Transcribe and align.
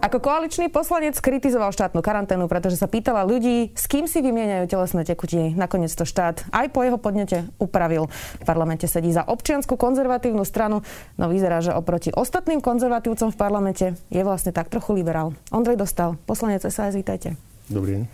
Ako 0.00 0.16
koaličný 0.16 0.72
poslanec 0.72 1.12
kritizoval 1.20 1.76
štátnu 1.76 2.00
karanténu, 2.00 2.48
pretože 2.48 2.80
sa 2.80 2.88
pýtala 2.88 3.20
ľudí, 3.28 3.76
s 3.76 3.84
kým 3.84 4.08
si 4.08 4.24
vymieňajú 4.24 4.64
telesné 4.64 5.04
tekutiny. 5.04 5.52
Nakoniec 5.52 5.92
to 5.92 6.08
štát 6.08 6.48
aj 6.56 6.72
po 6.72 6.80
jeho 6.80 6.96
podnete 6.96 7.44
upravil. 7.60 8.08
V 8.40 8.44
parlamente 8.48 8.88
sedí 8.88 9.12
za 9.12 9.28
občiansku 9.28 9.76
konzervatívnu 9.76 10.40
stranu, 10.48 10.80
no 11.20 11.24
vyzerá, 11.28 11.60
že 11.60 11.76
oproti 11.76 12.08
ostatným 12.16 12.64
konzervatívcom 12.64 13.28
v 13.28 13.36
parlamente 13.36 13.86
je 14.08 14.22
vlastne 14.24 14.56
tak 14.56 14.72
trochu 14.72 14.96
liberál. 14.96 15.36
Ondrej 15.52 15.76
Dostal, 15.76 16.16
poslanec 16.24 16.64
SAS, 16.64 16.96
vítajte. 16.96 17.36
Dobrý 17.68 18.00
deň. 18.00 18.04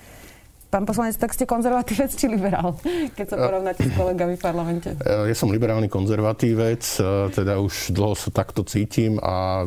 Pán 0.67 0.83
poslanec, 0.91 1.15
tak 1.15 1.31
ste 1.39 1.47
konzervatívec 1.47 2.11
či 2.11 2.27
liberál, 2.27 2.75
keď 3.15 3.27
sa 3.31 3.37
porovnáte 3.39 3.87
s 3.87 3.95
kolegami 3.95 4.35
v 4.35 4.43
parlamente? 4.43 4.91
Ja 5.31 5.37
som 5.39 5.55
liberálny 5.55 5.87
konzervatívec, 5.87 6.83
teda 7.31 7.63
už 7.63 7.95
dlho 7.95 8.19
sa 8.19 8.35
takto 8.35 8.67
cítim 8.67 9.23
a 9.23 9.63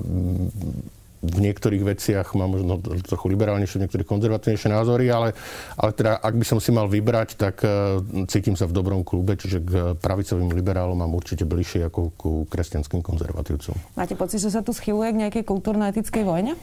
v 1.20 1.38
niektorých 1.44 1.84
veciach 1.84 2.32
mám 2.40 2.56
možno 2.56 2.80
trochu 3.04 3.28
liberálnejšie, 3.28 3.78
v 3.80 3.84
niektorých 3.88 4.08
konzervatívnejšie 4.08 4.70
názory, 4.72 5.12
ale, 5.12 5.36
ale 5.76 5.92
teda 5.92 6.16
ak 6.16 6.34
by 6.36 6.46
som 6.48 6.60
si 6.64 6.72
mal 6.72 6.88
vybrať, 6.88 7.36
tak 7.36 7.60
uh, 7.64 8.00
cítim 8.32 8.56
sa 8.56 8.64
v 8.68 8.76
dobrom 8.76 9.04
klube, 9.04 9.36
čiže 9.36 9.60
k 9.60 9.72
pravicovým 10.00 10.56
liberálom 10.56 10.96
mám 10.96 11.12
určite 11.12 11.44
bližšie 11.44 11.92
ako 11.92 12.00
ku 12.16 12.32
kresťanským 12.48 13.04
konzervatívcom. 13.04 13.76
Máte 14.00 14.16
pocit, 14.16 14.40
že 14.40 14.52
sa 14.52 14.64
tu 14.64 14.72
schyluje 14.72 15.12
k 15.12 15.20
nejakej 15.28 15.44
kultúrno-etickej 15.44 16.24
vojne? 16.24 16.56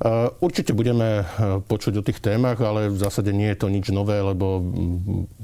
Uh, 0.00 0.32
určite 0.40 0.72
budeme 0.72 1.26
uh, 1.26 1.60
počuť 1.60 2.00
o 2.00 2.06
tých 2.06 2.24
témach, 2.24 2.56
ale 2.62 2.88
v 2.88 2.96
zásade 2.96 3.36
nie 3.36 3.52
je 3.52 3.60
to 3.60 3.68
nič 3.68 3.92
nové, 3.92 4.16
lebo 4.16 4.62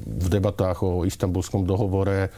v 0.00 0.28
debatách 0.32 0.80
o 0.80 1.04
istambulskom 1.04 1.68
dohovore 1.68 2.32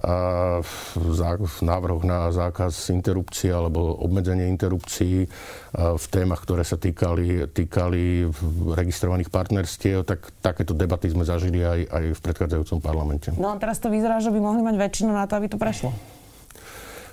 v 0.00 1.56
návrhoch 1.60 2.04
na 2.06 2.32
zákaz 2.32 2.88
interrupcie 2.94 3.52
alebo 3.52 4.00
obmedzenie 4.00 4.48
interrupcií 4.48 5.28
v 5.76 6.06
témach, 6.08 6.40
ktoré 6.42 6.64
sa 6.64 6.80
týkali, 6.80 7.50
týkali 7.52 8.26
registrovaných 8.74 9.28
partnerstiev, 9.28 10.08
tak 10.08 10.32
takéto 10.40 10.72
debaty 10.72 11.12
sme 11.12 11.28
zažili 11.28 11.60
aj, 11.60 11.80
aj 11.90 12.04
v 12.16 12.20
predchádzajúcom 12.20 12.78
parlamente. 12.80 13.28
No 13.36 13.52
a 13.52 13.60
teraz 13.60 13.76
to 13.78 13.92
vyzerá, 13.92 14.18
že 14.24 14.32
by 14.32 14.40
mohli 14.40 14.64
mať 14.64 14.76
väčšinu 14.80 15.10
na 15.12 15.28
to, 15.28 15.36
aby 15.36 15.46
to 15.52 15.60
prešlo. 15.60 15.92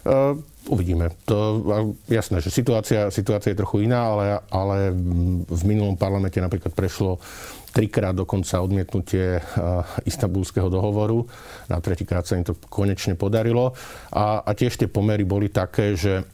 Uh, 0.07 0.39
uvidíme. 0.67 1.11
To, 1.25 1.63
jasné, 2.07 2.43
že 2.43 2.51
situácia, 2.51 3.09
situácia 3.11 3.51
je 3.55 3.61
trochu 3.63 3.87
iná, 3.87 4.13
ale, 4.13 4.25
ale 4.51 4.77
v 5.47 5.61
minulom 5.63 5.95
parlamente 5.95 6.37
napríklad 6.37 6.75
prešlo 6.75 7.19
trikrát 7.71 8.15
dokonca 8.15 8.63
odmietnutie 8.63 9.37
istambulského 10.07 10.65
dohovoru. 10.65 11.27
Na 11.69 11.77
tretíkrát 11.77 12.25
sa 12.25 12.39
im 12.39 12.47
to 12.47 12.57
konečne 12.67 13.13
podarilo. 13.13 13.77
A, 14.09 14.41
a 14.41 14.51
tiež 14.57 14.81
tie 14.81 14.89
pomery 14.89 15.23
boli 15.27 15.53
také, 15.53 15.93
že 15.93 16.25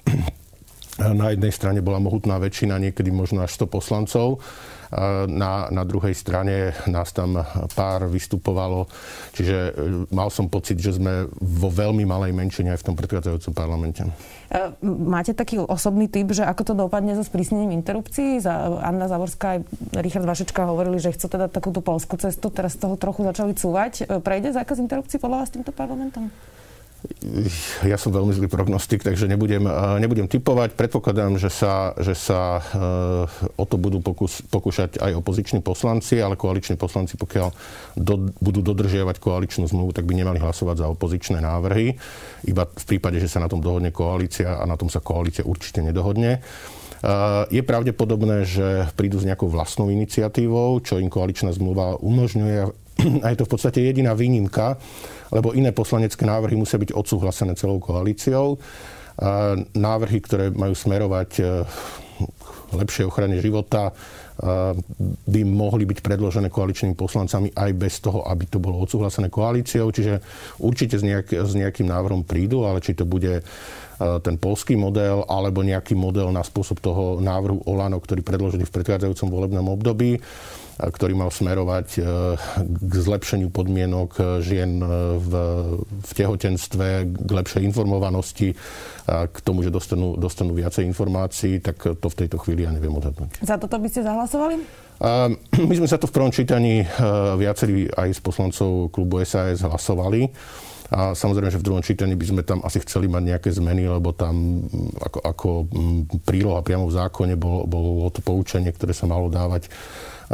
na 1.02 1.33
jednej 1.33 1.49
strane 1.49 1.80
bola 1.81 1.97
mohutná 1.97 2.38
väčšina, 2.38 2.77
niekedy 2.77 3.09
možno 3.09 3.41
až 3.41 3.55
100 3.58 3.66
poslancov 3.69 4.44
na, 5.27 5.67
na 5.73 5.83
druhej 5.83 6.13
strane 6.13 6.73
nás 6.86 7.09
tam 7.13 7.41
pár 7.73 8.05
vystupovalo. 8.05 8.86
Čiže 9.33 9.58
e, 9.58 9.71
mal 10.14 10.30
som 10.30 10.49
pocit, 10.49 10.77
že 10.77 10.97
sme 10.97 11.25
vo 11.41 11.69
veľmi 11.73 12.05
malej 12.05 12.31
menšine 12.36 12.73
aj 12.73 12.81
v 12.81 12.88
tom 12.91 12.95
predchádzajúcom 12.97 13.53
parlamente. 13.53 14.02
E, 14.05 14.11
máte 14.86 15.33
taký 15.33 15.58
osobný 15.61 16.09
typ, 16.09 16.30
že 16.30 16.45
ako 16.45 16.61
to 16.61 16.73
dopadne 16.77 17.17
so 17.17 17.25
sprísnením 17.25 17.73
interrupcií? 17.73 18.38
Anna 18.81 19.09
Zavorská 19.09 19.58
aj 19.58 19.59
Richard 19.97 20.27
Vašečka 20.27 20.69
hovorili, 20.69 21.02
že 21.02 21.14
chcú 21.14 21.25
teda 21.31 21.49
takúto 21.49 21.81
polskú 21.81 22.19
cestu, 22.21 22.53
teraz 22.53 22.77
z 22.77 22.86
toho 22.86 22.95
trochu 22.99 23.25
začali 23.25 23.58
cúvať. 23.58 24.05
E, 24.05 24.21
prejde 24.21 24.53
zákaz 24.53 24.77
interrupcií 24.77 25.17
podľa 25.17 25.45
vás 25.45 25.49
týmto 25.49 25.73
parlamentom? 25.73 26.30
Ja 27.83 27.99
som 27.99 28.15
veľmi 28.15 28.31
zlý 28.36 28.47
prognostik, 28.47 29.03
takže 29.03 29.27
nebudem, 29.27 29.64
nebudem 29.99 30.27
typovať. 30.27 30.75
Predpokladám, 30.75 31.36
že 31.36 31.52
sa, 31.52 31.91
že 31.99 32.15
sa 32.15 32.59
uh, 32.59 33.59
o 33.59 33.65
to 33.67 33.75
budú 33.75 33.99
pokus, 33.99 34.43
pokúšať 34.47 34.99
aj 35.03 35.19
opoziční 35.19 35.59
poslanci, 35.59 36.23
ale 36.23 36.39
koaliční 36.39 36.80
poslanci, 36.80 37.19
pokiaľ 37.19 37.47
do, 37.99 38.31
budú 38.39 38.64
dodržiavať 38.64 39.19
koaličnú 39.19 39.67
zmluvu, 39.67 39.95
tak 39.95 40.08
by 40.08 40.15
nemali 40.15 40.39
hlasovať 40.39 40.83
za 40.83 40.87
opozičné 40.91 41.43
návrhy. 41.43 41.95
Iba 42.47 42.67
v 42.67 42.86
prípade, 42.87 43.20
že 43.20 43.31
sa 43.31 43.43
na 43.43 43.52
tom 43.52 43.59
dohodne 43.59 43.91
koalícia 43.91 44.59
a 44.59 44.64
na 44.64 44.80
tom 44.80 44.87
sa 44.87 45.03
koalícia 45.03 45.47
určite 45.47 45.83
nedohodne. 45.83 46.39
Uh, 47.03 47.43
je 47.52 47.59
pravdepodobné, 47.67 48.47
že 48.47 48.87
prídu 48.95 49.20
s 49.20 49.27
nejakou 49.27 49.52
vlastnou 49.52 49.91
iniciatívou, 49.91 50.80
čo 50.80 51.03
im 51.03 51.11
koaličná 51.11 51.52
zmluva 51.52 51.99
umožňuje. 51.99 52.83
A 53.23 53.33
je 53.33 53.37
to 53.39 53.47
v 53.47 53.52
podstate 53.52 53.80
jediná 53.83 54.15
výnimka, 54.15 54.80
lebo 55.33 55.58
iné 55.58 55.73
poslanecké 55.73 56.21
návrhy 56.30 56.54
musia 56.54 56.77
byť 56.77 56.94
odsúhlasené 56.94 57.58
celou 57.58 57.82
koalíciou. 57.82 58.61
Návrhy, 59.73 60.20
ktoré 60.26 60.45
majú 60.49 60.73
smerovať 60.73 61.30
e, 61.38 61.42
k 62.42 62.71
lepšej 62.73 63.05
ochrane 63.05 63.38
života, 63.38 63.89
e, 63.89 63.94
by 65.30 65.42
mohli 65.45 65.86
byť 65.86 66.02
predložené 66.02 66.49
koaličnými 66.49 66.98
poslancami 66.98 67.54
aj 67.54 67.71
bez 67.77 68.02
toho, 68.02 68.26
aby 68.26 68.49
to 68.49 68.58
bolo 68.58 68.82
odsúhlasené 68.82 69.30
koalíciou. 69.30 69.94
Čiže 69.94 70.17
určite 70.58 70.98
s, 70.98 71.05
nejak, 71.05 71.30
s 71.30 71.54
nejakým 71.54 71.86
návrhom 71.86 72.26
prídu, 72.26 72.65
ale 72.65 72.82
či 72.82 72.98
to 72.98 73.05
bude 73.05 73.38
e, 73.38 73.44
ten 74.26 74.42
polský 74.42 74.73
model 74.73 75.30
alebo 75.30 75.61
nejaký 75.61 75.94
model 75.94 76.33
na 76.33 76.42
spôsob 76.42 76.82
toho 76.82 77.21
návrhu 77.21 77.61
Olano, 77.70 78.02
ktorý 78.02 78.26
predložili 78.26 78.65
v 78.65 78.73
predchádzajúcom 78.73 79.30
volebnom 79.30 79.70
období, 79.70 80.17
ktorý 80.78 81.14
mal 81.14 81.30
smerovať 81.30 81.88
e, 81.95 82.00
k 82.66 82.94
zlepšeniu 82.94 83.54
podmienok 83.54 84.10
e, 84.17 84.22
žien 84.42 84.82
e, 84.82 84.88
v, 85.22 85.32
v 86.02 86.11
tehotenstve, 86.17 86.88
k 87.14 87.30
lepšej 87.30 87.61
informovanosti, 87.61 88.58
a 89.04 89.28
k 89.28 89.38
tomu, 89.44 89.62
že 89.62 89.70
dostanú, 89.70 90.16
dostanú 90.16 90.56
viacej 90.56 90.88
informácií, 90.88 91.60
tak 91.60 91.76
to 91.76 92.08
v 92.08 92.17
tejto 92.23 92.39
chvíli 92.39 92.64
ja 92.64 92.72
neviem 92.72 92.95
odhadnúť. 92.95 93.44
Za 93.44 93.60
toto 93.60 93.76
by 93.76 93.88
ste 93.92 94.00
zahlasovali? 94.00 94.56
My 95.67 95.73
sme 95.76 95.92
sa 95.92 96.00
to 96.00 96.08
v 96.08 96.16
prvom 96.16 96.32
čítaní 96.32 96.88
viacerí 97.36 97.92
aj 97.92 98.16
s 98.16 98.22
poslancov 98.23 98.95
klubu 98.95 99.20
SAS 99.28 99.60
hlasovali. 99.60 100.32
A 100.93 101.17
samozrejme, 101.17 101.49
že 101.49 101.58
v 101.58 101.65
druhom 101.65 101.81
čítaní 101.81 102.14
by 102.14 102.26
sme 102.30 102.42
tam 102.45 102.61
asi 102.61 102.77
chceli 102.86 103.09
mať 103.09 103.23
nejaké 103.33 103.49
zmeny, 103.49 103.89
lebo 103.89 104.14
tam 104.14 104.61
ako, 105.02 105.20
ako 105.26 105.49
príloha 106.21 106.61
priamo 106.61 106.86
v 106.86 106.95
zákone 107.02 107.33
bolo, 107.33 107.65
bolo 107.65 108.14
to 108.14 108.21
poučenie, 108.21 108.70
ktoré 108.70 108.93
sa 108.93 109.09
malo 109.09 109.26
dávať 109.33 109.73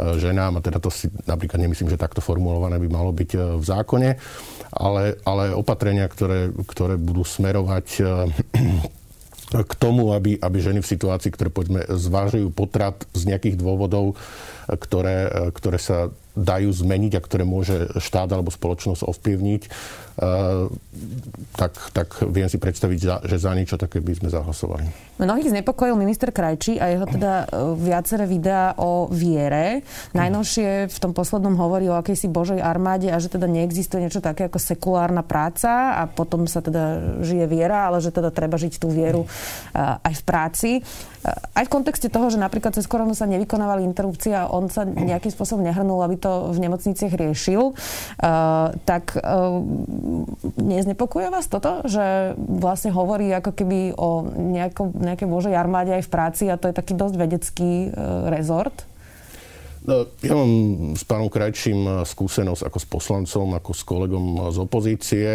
E, 0.00 0.18
ženám, 0.18 0.58
a 0.58 0.64
teda 0.64 0.78
to 0.78 0.88
si 0.88 1.10
napríklad 1.26 1.60
nemyslím, 1.60 1.90
že 1.90 2.00
takto 2.00 2.22
formulované 2.22 2.78
by 2.78 2.88
malo 2.88 3.10
byť 3.10 3.30
e, 3.34 3.38
v 3.58 3.64
zákone, 3.64 4.10
ale, 4.72 5.18
ale 5.26 5.44
opatrenia, 5.52 6.06
ktoré, 6.06 6.54
ktoré 6.70 6.94
budú 6.96 7.26
smerovať 7.26 7.86
e, 7.98 8.02
k 9.70 9.72
tomu, 9.82 10.14
aby, 10.14 10.38
aby 10.38 10.58
ženy 10.62 10.78
v 10.78 10.90
situácii, 10.94 11.34
ktoré 11.34 11.50
povedzme 11.50 11.82
zvážujú 11.90 12.54
potrat 12.54 13.02
z 13.12 13.34
nejakých 13.34 13.58
dôvodov, 13.58 14.14
ktoré, 14.70 15.50
ktoré 15.50 15.78
sa 15.82 16.14
dajú 16.34 16.70
zmeniť 16.70 17.18
a 17.18 17.24
ktoré 17.24 17.44
môže 17.44 17.90
štát 17.98 18.30
alebo 18.30 18.54
spoločnosť 18.54 19.02
ovplyvniť, 19.06 19.62
tak, 21.56 21.72
tak 21.96 22.08
viem 22.28 22.48
si 22.50 22.60
predstaviť, 22.60 23.24
že 23.24 23.36
za 23.40 23.56
niečo 23.56 23.80
také 23.80 24.04
by 24.04 24.12
sme 24.20 24.28
zahlasovali. 24.28 25.16
Mnohých 25.16 25.52
znepokojil 25.52 25.96
minister 25.96 26.28
Krajčí 26.28 26.76
a 26.76 26.92
jeho 26.92 27.04
teda 27.08 27.44
e, 27.44 27.76
viaceré 27.76 28.24
videá 28.24 28.76
o 28.76 29.08
viere. 29.08 29.84
Najnovšie 30.16 30.92
v 30.92 30.98
tom 31.00 31.12
poslednom 31.12 31.56
hovorí 31.56 31.88
o 31.88 31.96
akejsi 31.96 32.28
Božej 32.28 32.60
armáde 32.60 33.08
a 33.08 33.20
že 33.20 33.32
teda 33.32 33.48
neexistuje 33.48 34.04
niečo 34.04 34.24
také 34.24 34.48
ako 34.48 34.60
sekulárna 34.60 35.24
práca 35.24 36.00
a 36.00 36.08
potom 36.08 36.44
sa 36.44 36.64
teda 36.64 37.20
žije 37.24 37.44
viera, 37.48 37.88
ale 37.88 38.00
že 38.04 38.12
teda 38.12 38.32
treba 38.32 38.60
žiť 38.60 38.80
tú 38.80 38.92
vieru 38.92 39.24
e, 39.24 39.28
aj 39.80 40.14
v 40.20 40.22
práci. 40.24 40.70
Aj 41.28 41.64
v 41.68 41.72
kontexte 41.72 42.08
toho, 42.08 42.32
že 42.32 42.40
napríklad 42.40 42.72
cez 42.72 42.88
koronu 42.88 43.12
sa 43.12 43.28
nevykonávali 43.28 43.84
interrupcie 43.84 44.32
a 44.32 44.48
on 44.48 44.72
sa 44.72 44.88
nejakým 44.88 45.28
spôsobom 45.28 45.60
nehrnul, 45.60 46.00
aby 46.00 46.16
to 46.16 46.48
v 46.48 46.58
nemocniciach 46.64 47.12
riešil, 47.12 47.76
tak 48.88 49.20
neznepokuje 50.56 51.28
vás 51.28 51.44
toto, 51.52 51.84
že 51.84 52.32
vlastne 52.36 52.94
hovorí 52.96 53.28
ako 53.36 53.52
keby 53.52 53.92
o 54.00 54.24
nejakom, 54.32 54.96
nejakej 54.96 55.28
božej 55.28 55.54
armáde 55.54 55.92
aj 55.92 56.08
v 56.08 56.12
práci 56.12 56.44
a 56.48 56.56
to 56.56 56.72
je 56.72 56.78
taký 56.78 56.96
dosť 56.96 57.14
vedecký 57.16 57.72
e, 57.88 57.88
rezort? 58.32 58.88
No, 59.90 60.06
ja 60.22 60.38
mám 60.38 60.52
s 60.94 61.02
pánom 61.02 61.26
Krajčím 61.26 61.82
e, 61.82 61.92
skúsenosť 62.06 62.62
ako 62.62 62.78
s 62.78 62.86
poslancom, 62.86 63.58
ako 63.58 63.70
s 63.74 63.82
kolegom 63.82 64.26
z 64.54 64.58
opozície 64.62 65.28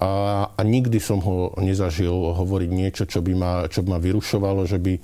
a, 0.00 0.10
a 0.48 0.60
nikdy 0.64 0.96
som 0.96 1.20
ho 1.20 1.52
nezažil 1.60 2.16
hovoriť 2.32 2.70
niečo, 2.72 3.04
čo 3.04 3.20
by 3.20 3.32
ma, 3.36 3.52
čo 3.68 3.84
by 3.84 3.92
ma 3.92 3.98
vyrušovalo, 4.00 4.64
že 4.64 4.80
by, 4.80 4.96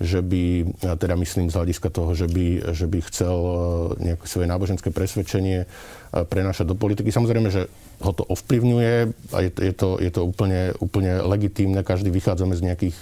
že 0.00 0.24
by, 0.24 0.72
teda 0.96 1.20
myslím 1.20 1.52
z 1.52 1.56
hľadiska 1.60 1.92
toho, 1.92 2.16
že 2.16 2.32
by, 2.32 2.72
že 2.72 2.88
by 2.88 2.98
chcel 3.12 3.36
e, 3.36 3.56
nejaké 4.08 4.24
svoje 4.24 4.48
náboženské 4.48 4.88
presvedčenie 4.88 5.68
prenášať 6.10 6.64
do 6.64 6.74
politiky. 6.74 7.12
Samozrejme, 7.12 7.52
že 7.52 7.68
ho 8.00 8.12
to 8.16 8.24
ovplyvňuje 8.24 8.94
a 9.36 9.38
je, 9.44 9.50
je, 9.52 9.74
to, 9.76 10.00
je 10.00 10.08
to 10.08 10.24
úplne, 10.24 10.72
úplne 10.80 11.20
legitímne. 11.28 11.84
Každý 11.84 12.08
vychádzame 12.08 12.56
z 12.56 12.64
nejakých 12.72 12.96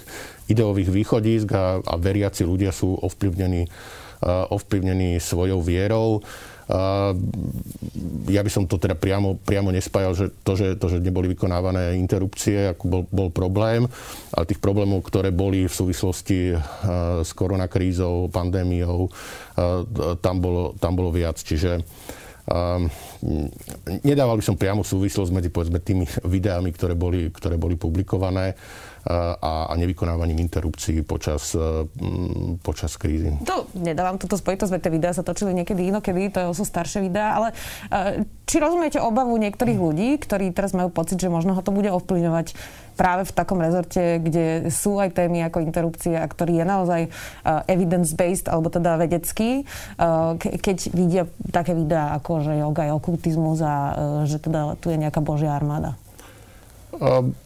ideových 0.51 0.91
východísk 0.91 1.49
a, 1.55 1.79
a 1.79 1.95
veriaci 1.95 2.43
ľudia 2.43 2.75
sú 2.75 2.99
ovplyvnení 2.99 3.71
ovplyvnení 4.27 5.23
svojou 5.23 5.63
vierou. 5.63 6.23
Ja 8.29 8.43
by 8.45 8.51
som 8.53 8.69
to 8.69 8.77
teda 8.77 8.93
priamo, 8.93 9.41
priamo 9.41 9.73
nespájal, 9.73 10.13
že 10.13 10.27
to, 10.45 10.53
že 10.53 10.77
to, 10.77 10.93
že 10.93 11.01
neboli 11.01 11.33
vykonávané 11.33 11.97
interrupcie, 11.97 12.69
ako 12.69 12.85
bol, 12.85 13.03
bol 13.09 13.29
problém, 13.33 13.89
ale 14.37 14.45
tých 14.45 14.61
problémov, 14.61 15.01
ktoré 15.09 15.33
boli 15.33 15.65
v 15.65 15.73
súvislosti 15.73 16.53
s 17.25 17.31
koronakrízou, 17.33 18.29
pandémiou, 18.29 19.09
tam 20.21 20.37
bolo, 20.45 20.77
tam 20.77 20.93
bolo 20.93 21.09
viac. 21.09 21.41
Čiže 21.41 21.81
Um, 22.49 22.89
nedával 24.09 24.41
by 24.41 24.45
som 24.49 24.57
priamo 24.57 24.81
súvislosť 24.81 25.37
medzi 25.37 25.53
povedzme 25.53 25.85
tými 25.85 26.09
videami, 26.25 26.73
ktoré 26.73 26.97
boli, 26.97 27.29
ktoré 27.29 27.61
boli 27.61 27.77
publikované 27.77 28.57
a, 29.09 29.73
a 29.73 29.75
nevykonávaním 29.81 30.45
interrupcií 30.45 31.01
počas, 31.01 31.57
mm, 31.57 32.61
počas 32.61 32.93
krízy. 33.01 33.33
To 33.49 33.65
nedávam 33.73 34.21
túto 34.21 34.37
spojitosť, 34.37 34.77
veď 34.77 34.81
tie 34.85 34.93
videá 34.93 35.13
sa 35.17 35.25
točili 35.25 35.57
niekedy 35.57 35.89
inokedy, 35.89 36.29
to 36.29 36.53
sú 36.53 36.69
staršie 36.69 37.09
videá, 37.09 37.41
ale 37.41 37.49
e, 37.89 38.29
či 38.45 38.61
rozumiete 38.61 39.01
obavu 39.01 39.33
niektorých 39.41 39.81
ľudí, 39.81 40.21
ktorí 40.21 40.53
teraz 40.53 40.77
majú 40.77 40.93
pocit, 40.93 41.17
že 41.17 41.33
možno 41.33 41.57
ho 41.57 41.65
to 41.65 41.73
bude 41.73 41.89
ovplyvňovať 41.89 42.53
práve 43.01 43.25
v 43.25 43.33
takom 43.33 43.63
rezorte, 43.65 44.21
kde 44.21 44.69
sú 44.69 45.01
aj 45.01 45.17
témy 45.17 45.47
ako 45.49 45.65
a 46.19 46.27
ktorý 46.27 46.53
je 46.61 46.67
naozaj 46.67 47.03
uh, 47.07 47.63
evidence-based, 47.71 48.51
alebo 48.51 48.75
teda 48.75 48.99
vedecký, 48.99 49.63
ke- 50.43 50.59
keď 50.59 50.77
vidia 50.91 51.23
také 51.55 51.79
videá 51.79 52.19
ako, 52.19 52.43
že 52.43 52.59
yoga 52.59 52.91
je 52.91 52.93
okultizmus 52.99 53.63
a 53.63 53.75
že 54.27 54.43
teda 54.43 54.75
tu 54.83 54.91
je 54.91 54.99
nejaká 54.99 55.23
božia 55.23 55.55
armáda? 55.55 55.95
Um 56.99 57.39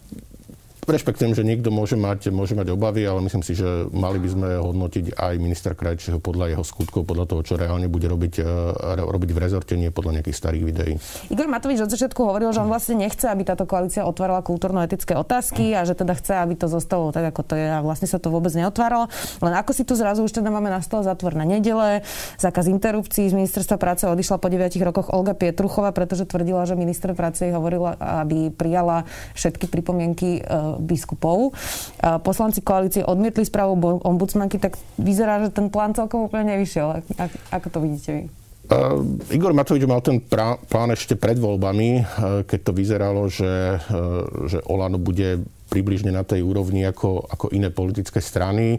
Rešpektujem, 0.83 1.39
že 1.39 1.47
niekto 1.47 1.71
môže 1.71 1.95
mať, 1.95 2.35
môže 2.35 2.59
mať 2.59 2.75
obavy, 2.75 3.07
ale 3.07 3.23
myslím 3.23 3.47
si, 3.47 3.55
že 3.55 3.87
mali 3.95 4.19
by 4.19 4.29
sme 4.35 4.49
hodnotiť 4.59 5.15
aj 5.15 5.35
ministra 5.39 5.79
Krajčího 5.79 6.19
podľa 6.19 6.51
jeho 6.59 6.65
skutkov, 6.67 7.07
podľa 7.07 7.31
toho, 7.31 7.41
čo 7.47 7.55
reálne 7.55 7.87
bude 7.87 8.11
robiť, 8.11 8.43
e, 8.43 8.99
robiť 8.99 9.31
v 9.31 9.39
rezorte, 9.39 9.79
nie 9.79 9.95
podľa 9.95 10.19
nejakých 10.19 10.35
starých 10.43 10.65
videí. 10.67 10.99
Igor 11.31 11.47
Matovič 11.47 11.87
od 11.87 11.93
začiatku 11.95 12.27
hovoril, 12.27 12.51
že 12.51 12.67
on 12.67 12.67
vlastne 12.67 12.99
nechce, 12.99 13.31
aby 13.31 13.47
táto 13.47 13.63
koalícia 13.63 14.03
otvárala 14.03 14.43
kultúrno-etické 14.43 15.15
otázky 15.15 15.71
a 15.71 15.87
že 15.87 15.95
teda 15.95 16.19
chce, 16.19 16.35
aby 16.43 16.59
to 16.59 16.67
zostalo 16.67 17.15
tak, 17.15 17.31
ako 17.31 17.47
to 17.47 17.55
je 17.55 17.69
a 17.71 17.79
vlastne 17.79 18.11
sa 18.11 18.19
to 18.19 18.35
vôbec 18.35 18.51
neotváralo. 18.51 19.07
Len 19.39 19.55
ako 19.55 19.71
si 19.79 19.87
tu 19.87 19.95
zrazu 19.95 20.27
už 20.27 20.35
teda 20.35 20.51
máme 20.51 20.67
na 20.67 20.83
stole 20.83 21.07
zatvor 21.07 21.39
na 21.39 21.47
nedele, 21.47 22.03
zákaz 22.43 22.67
interrupcií 22.67 23.31
z 23.31 23.39
ministerstva 23.39 23.79
práce 23.79 24.03
odišla 24.03 24.35
po 24.43 24.51
9 24.51 24.75
rokoch 24.83 25.15
Olga 25.15 25.39
Pietruchová, 25.39 25.95
pretože 25.95 26.27
tvrdila, 26.27 26.67
že 26.67 26.75
minister 26.75 27.15
práce 27.15 27.47
hovorila, 27.55 27.95
aby 28.03 28.51
prijala 28.51 29.07
všetky 29.39 29.71
pripomienky 29.71 30.43
e, 30.43 30.72
biskupov. 30.81 31.53
Poslanci 32.01 32.63
koalície 32.63 33.03
odmietli 33.05 33.45
správu 33.45 33.77
ombudsmanky, 34.01 34.57
tak 34.57 34.79
vyzerá, 34.97 35.43
že 35.45 35.53
ten 35.53 35.69
plán 35.69 35.93
celkom 35.93 36.31
úplne 36.31 36.57
nevyšiel. 36.57 37.03
Ako 37.51 37.67
to 37.69 37.79
vidíte 37.83 38.11
vy? 38.13 38.25
Uh, 38.63 39.03
Igor 39.35 39.53
Matovič 39.53 39.85
mal 39.91 40.01
ten 40.01 40.23
prá, 40.23 40.55
plán 40.55 40.95
ešte 40.95 41.19
pred 41.19 41.35
voľbami, 41.35 41.91
uh, 41.99 42.05
keď 42.47 42.61
to 42.63 42.73
vyzeralo, 42.73 43.27
že, 43.27 43.77
uh, 43.77 44.49
že 44.49 44.63
Olano 44.71 45.03
bude 45.03 45.43
približne 45.67 46.15
na 46.15 46.23
tej 46.23 46.47
úrovni 46.47 46.87
ako, 46.87 47.27
ako 47.27 47.51
iné 47.53 47.75
politické 47.75 48.23
strany. 48.23 48.79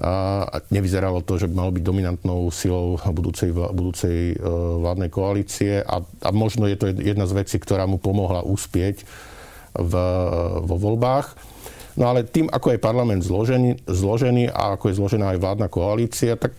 A 0.00 0.48
nevyzeralo 0.72 1.20
to, 1.20 1.36
že 1.36 1.44
by 1.44 1.60
malo 1.60 1.76
byť 1.76 1.84
dominantnou 1.84 2.48
silou 2.48 2.96
budúcej, 2.96 3.52
budúcej 3.52 4.32
vládnej 4.80 5.12
koalície. 5.12 5.84
A, 5.84 6.00
a 6.00 6.30
možno 6.32 6.64
je 6.72 6.80
to 6.80 6.88
jedna 6.96 7.28
z 7.28 7.36
vecí, 7.36 7.60
ktorá 7.60 7.84
mu 7.84 8.00
pomohla 8.00 8.40
uspieť 8.40 9.04
v, 9.74 9.92
vo 10.64 10.76
voľbách. 10.78 11.34
No 11.98 12.06
ale 12.06 12.24
tým, 12.24 12.46
ako 12.48 12.72
je 12.72 12.80
parlament 12.80 13.20
zložený, 13.20 13.84
zložený 13.84 14.48
a 14.54 14.78
ako 14.78 14.88
je 14.88 14.98
zložená 15.02 15.34
aj 15.36 15.42
vládna 15.42 15.68
koalícia, 15.68 16.38
tak 16.38 16.54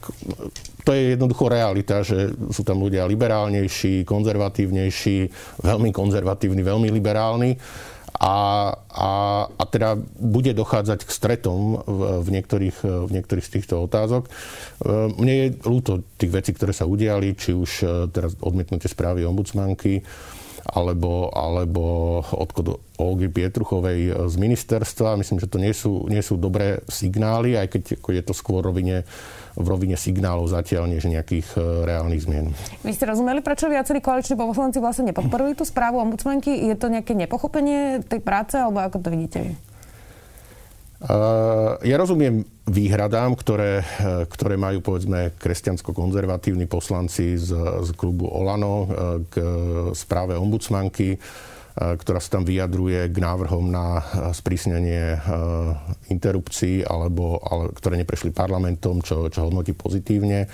to 0.84 0.92
je 0.92 1.16
jednoducho 1.16 1.50
realita, 1.50 2.04
že 2.04 2.36
sú 2.52 2.62
tam 2.62 2.84
ľudia 2.84 3.08
liberálnejší, 3.08 4.04
konzervatívnejší, 4.04 5.18
veľmi 5.66 5.90
konzervatívni, 5.96 6.62
veľmi 6.62 6.90
liberálni. 6.94 7.58
A, 8.22 8.70
a, 8.92 9.10
a 9.50 9.64
teda 9.66 9.98
bude 10.20 10.54
dochádzať 10.54 11.10
k 11.10 11.16
stretom 11.16 11.80
v, 11.80 12.02
v, 12.22 12.28
niektorých, 12.38 12.78
v 13.08 13.12
niektorých 13.18 13.46
z 13.48 13.54
týchto 13.58 13.88
otázok. 13.88 14.30
Mne 15.18 15.34
je 15.34 15.48
ľúto 15.64 16.06
tých 16.22 16.30
vecí, 16.30 16.52
ktoré 16.54 16.76
sa 16.76 16.86
udiali, 16.86 17.34
či 17.34 17.56
už 17.56 17.72
teraz 18.14 18.38
odmietnutie 18.44 18.92
správy 18.92 19.26
ombudsmanky, 19.26 20.06
alebo, 20.66 21.34
alebo 21.34 21.82
odchod 22.32 22.78
Olgy 23.02 23.34
Pietruchovej 23.34 24.30
z 24.30 24.36
ministerstva. 24.38 25.18
Myslím, 25.18 25.42
že 25.42 25.50
to 25.50 25.58
nie 25.58 25.74
sú, 25.74 26.06
nie 26.06 26.22
sú 26.22 26.38
dobré 26.38 26.86
signály, 26.86 27.58
aj 27.58 27.68
keď 27.74 27.84
je 27.98 28.24
to 28.24 28.34
skôr 28.38 28.62
rovine, 28.62 29.02
v 29.58 29.66
rovine 29.66 29.98
signálov 29.98 30.48
zatiaľ, 30.54 30.88
než 30.88 31.10
nejakých 31.10 31.48
e, 31.58 31.60
reálnych 31.90 32.24
zmien. 32.24 32.54
Vy 32.86 32.94
ste 32.94 33.10
rozumeli, 33.10 33.42
prečo 33.42 33.68
viacerí 33.68 34.00
koaliční 34.00 34.38
poslanci 34.38 34.78
vlastne 34.78 35.10
nepodporujú 35.10 35.62
tú 35.62 35.66
správu 35.66 36.00
ombudsmanky? 36.00 36.54
Je 36.70 36.76
to 36.78 36.94
nejaké 36.94 37.18
nepochopenie 37.18 38.06
tej 38.06 38.22
práce, 38.22 38.56
alebo 38.56 38.80
ako 38.80 39.02
to 39.02 39.10
vidíte? 39.10 39.40
Ja 41.82 41.96
rozumiem 41.98 42.46
výhradám, 42.70 43.34
ktoré, 43.34 43.82
ktoré 44.30 44.54
majú 44.54 44.86
povedzme 44.86 45.34
kresťansko-konzervatívni 45.42 46.70
poslanci 46.70 47.42
z, 47.42 47.58
z 47.58 47.90
klubu 47.98 48.30
Olano 48.30 48.86
k 49.34 49.42
správe 49.98 50.38
ombudsmanky, 50.38 51.18
ktorá 51.74 52.22
sa 52.22 52.38
tam 52.38 52.44
vyjadruje 52.46 53.10
k 53.10 53.18
návrhom 53.18 53.74
na 53.74 54.06
sprísnenie 54.30 55.18
interrupcií, 56.14 56.86
alebo, 56.86 57.42
ale, 57.50 57.74
ktoré 57.74 57.98
neprešli 57.98 58.30
parlamentom, 58.30 59.02
čo, 59.02 59.26
čo 59.34 59.50
hodnotí 59.50 59.74
pozitívne, 59.74 60.46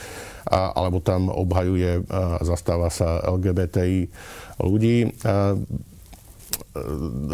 a, 0.47 0.71
alebo 0.79 1.03
tam 1.03 1.27
obhajuje, 1.27 2.07
zastáva 2.39 2.87
sa 2.87 3.19
LGBTI 3.19 4.07
ľudí 4.63 5.11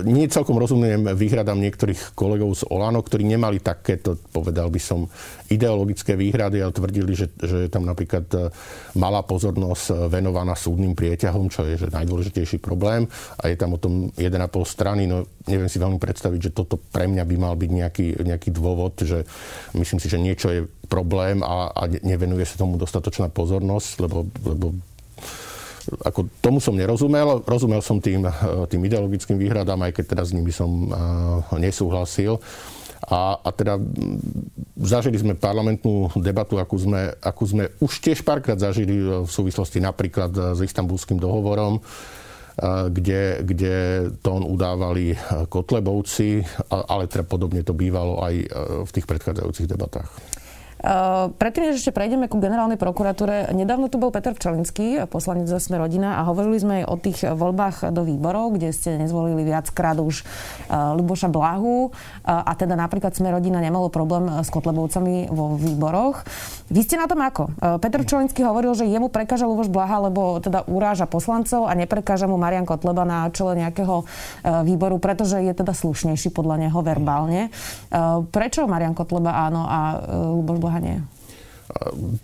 nie 0.04 0.28
celkom 0.32 0.58
rozumiem 0.58 1.12
výhradám 1.16 1.60
niektorých 1.60 2.16
kolegov 2.16 2.56
z 2.56 2.64
Olano, 2.72 3.04
ktorí 3.04 3.28
nemali 3.28 3.60
takéto, 3.60 4.20
povedal 4.32 4.72
by 4.72 4.82
som, 4.82 5.08
ideologické 5.54 6.18
výhrady, 6.18 6.66
ale 6.66 6.74
tvrdili, 6.74 7.14
že, 7.14 7.30
že 7.38 7.68
je 7.68 7.70
tam 7.70 7.86
napríklad 7.86 8.26
e, 8.34 8.50
malá 8.98 9.22
pozornosť 9.22 10.10
venovaná 10.10 10.58
súdnym 10.58 10.98
prieťahom, 10.98 11.46
čo 11.54 11.62
je 11.70 11.86
že 11.86 11.88
najdôležitejší 11.94 12.58
problém 12.58 13.06
a 13.38 13.52
je 13.52 13.58
tam 13.60 13.78
o 13.78 13.80
tom 13.82 14.10
1,5 14.18 14.34
strany. 14.66 15.06
No 15.06 15.30
neviem 15.46 15.70
si 15.70 15.78
veľmi 15.78 16.02
predstaviť, 16.02 16.40
že 16.50 16.56
toto 16.56 16.82
pre 16.82 17.06
mňa 17.06 17.24
by 17.28 17.36
mal 17.38 17.54
byť 17.54 17.70
nejaký, 17.70 18.08
nejaký 18.26 18.50
dôvod, 18.50 18.98
že 19.06 19.28
myslím 19.78 20.00
si, 20.02 20.08
že 20.10 20.18
niečo 20.18 20.48
je 20.50 20.62
problém 20.90 21.46
a, 21.46 21.70
a 21.70 21.84
nevenuje 21.90 22.46
sa 22.50 22.58
tomu 22.58 22.82
dostatočná 22.82 23.30
pozornosť, 23.30 23.92
lebo, 24.02 24.26
lebo 24.46 24.74
ako 26.04 26.30
tomu 26.40 26.60
som 26.64 26.76
nerozumel. 26.76 27.44
Rozumel 27.44 27.82
som 27.84 28.00
tým, 28.00 28.26
eh, 28.26 28.34
tým 28.70 28.82
ideologickým 28.84 29.38
výhradám, 29.38 29.80
aj 29.84 29.92
keď 30.00 30.06
teda 30.16 30.24
s 30.24 30.32
nimi 30.32 30.52
som 30.54 30.70
eh, 30.70 30.94
nesúhlasil. 31.60 32.40
A, 33.04 33.36
a 33.36 33.50
teda 33.52 33.76
zažili 34.80 35.20
sme 35.20 35.36
parlamentnú 35.36 36.08
debatu, 36.24 36.56
akú 36.56 36.80
sme, 36.80 37.12
akú 37.20 37.44
sme 37.44 37.68
už 37.84 38.00
tiež 38.00 38.24
párkrát 38.24 38.56
zažili 38.56 38.96
v 38.96 39.28
súvislosti 39.28 39.84
napríklad 39.84 40.56
s 40.56 40.64
istambulským 40.64 41.20
dohovorom, 41.20 41.84
eh, 41.84 42.88
kde, 42.88 43.44
kde 43.44 43.76
tón 44.24 44.48
udávali 44.48 45.20
Kotlebovci, 45.52 46.48
ale 46.72 47.12
teda 47.12 47.28
podobne 47.28 47.60
to 47.68 47.76
bývalo 47.76 48.24
aj 48.24 48.36
v 48.88 48.92
tých 48.96 49.06
predchádzajúcich 49.08 49.68
debatách. 49.68 50.08
Uh, 50.84 51.32
predtým, 51.40 51.72
než 51.72 51.80
ešte 51.80 51.96
prejdeme 51.96 52.28
ku 52.28 52.44
generálnej 52.44 52.76
prokuratúre, 52.76 53.56
nedávno 53.56 53.88
tu 53.88 53.96
bol 53.96 54.12
Peter 54.12 54.36
Pčelinský, 54.36 55.08
poslanec 55.08 55.48
za 55.48 55.64
Sme 55.64 55.80
rodina 55.80 56.20
a 56.20 56.28
hovorili 56.28 56.60
sme 56.60 56.74
aj 56.84 56.86
o 56.92 56.96
tých 57.00 57.20
voľbách 57.24 57.96
do 57.96 58.04
výborov, 58.04 58.60
kde 58.60 58.76
ste 58.76 59.00
nezvolili 59.00 59.48
viackrát 59.48 59.96
už 59.96 60.28
Luboša 60.68 61.32
Blahu 61.32 61.88
uh, 61.88 61.92
a 62.28 62.52
teda 62.60 62.76
napríklad 62.76 63.16
Sme 63.16 63.32
rodina 63.32 63.64
nemalo 63.64 63.88
problém 63.88 64.28
s 64.44 64.52
Kotlebovcami 64.52 65.32
vo 65.32 65.56
výboroch. 65.56 66.28
Vy 66.68 66.84
ste 66.84 67.00
na 67.00 67.08
tom 67.08 67.24
ako? 67.24 67.56
Peter 67.80 68.04
Pčelinský 68.04 68.44
hovoril, 68.44 68.76
že 68.76 68.84
jemu 68.84 69.08
prekáža 69.08 69.48
Luboš 69.48 69.72
Blaha, 69.72 70.12
lebo 70.12 70.44
teda 70.44 70.68
uráža 70.68 71.08
poslancov 71.08 71.70
a 71.70 71.78
neprekáža 71.80 72.28
mu 72.28 72.36
Marian 72.36 72.68
Kotleba 72.68 73.08
na 73.08 73.32
čele 73.32 73.56
nejakého 73.62 74.04
výboru, 74.68 75.00
pretože 75.00 75.40
je 75.40 75.54
teda 75.54 75.72
slušnejší 75.72 76.34
podľa 76.34 76.68
neho 76.68 76.80
verbálne. 76.82 77.54
Prečo 78.34 78.66
Marian 78.66 78.98
Kotleba 78.98 79.38
áno 79.48 79.64
a 79.70 79.80
Luboš 80.34 80.58
Blaha 80.60 80.73
아니에요. 80.74 81.13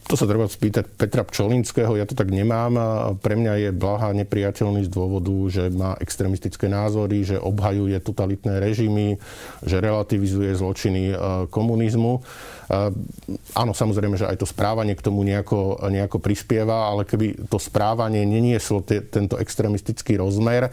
To 0.05 0.15
sa 0.19 0.27
treba 0.27 0.51
spýtať 0.51 0.85
Petra 0.99 1.23
Pčolinského, 1.23 1.95
ja 1.95 2.03
to 2.03 2.11
tak 2.13 2.27
nemám. 2.27 2.75
Pre 3.23 3.35
mňa 3.39 3.53
je 3.67 3.69
Blaha 3.71 4.11
nepriateľný 4.11 4.85
z 4.85 4.91
dôvodu, 4.91 5.31
že 5.47 5.71
má 5.71 5.95
extremistické 6.03 6.67
názory, 6.67 7.23
že 7.23 7.39
obhajuje 7.39 7.97
totalitné 8.03 8.59
režimy, 8.59 9.15
že 9.63 9.79
relativizuje 9.79 10.51
zločiny 10.53 11.03
e, 11.11 11.15
komunizmu. 11.47 12.19
E, 12.19 12.21
áno, 13.55 13.71
samozrejme, 13.71 14.19
že 14.19 14.27
aj 14.27 14.43
to 14.43 14.47
správanie 14.47 14.93
k 14.99 15.05
tomu 15.07 15.23
nejako, 15.23 15.87
nejako 15.87 16.19
prispieva, 16.19 16.91
ale 16.91 17.07
keby 17.07 17.47
to 17.47 17.57
správanie 17.57 18.27
nenieslo 18.27 18.83
t- 18.83 19.07
tento 19.07 19.39
extremistický 19.39 20.19
rozmer, 20.19 20.67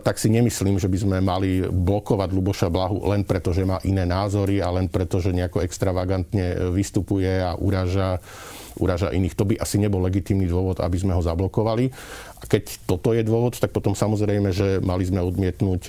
tak 0.00 0.16
si 0.16 0.32
nemyslím, 0.32 0.80
že 0.80 0.88
by 0.88 0.98
sme 0.98 1.16
mali 1.20 1.60
blokovať 1.68 2.28
Luboša 2.32 2.68
Blahu 2.72 3.04
len 3.12 3.20
preto, 3.20 3.52
že 3.52 3.68
má 3.68 3.76
iné 3.84 4.08
názory 4.08 4.64
a 4.64 4.72
len 4.72 4.88
preto, 4.88 5.20
že 5.20 5.34
nejako 5.36 5.60
extravagantne 5.60 6.72
vystupuje 6.72 7.28
a 7.28 7.52
uraža, 7.62 8.18
uraža 8.82 9.14
iných. 9.14 9.38
To 9.38 9.46
by 9.46 9.54
asi 9.62 9.78
nebol 9.78 10.02
legitímny 10.02 10.50
dôvod, 10.50 10.82
aby 10.82 10.98
sme 10.98 11.14
ho 11.14 11.22
zablokovali. 11.22 11.94
A 12.42 12.44
keď 12.50 12.82
toto 12.90 13.14
je 13.14 13.22
dôvod, 13.22 13.54
tak 13.54 13.70
potom 13.70 13.94
samozrejme, 13.94 14.50
že 14.50 14.82
mali 14.82 15.06
sme 15.06 15.22
odmietnúť 15.22 15.82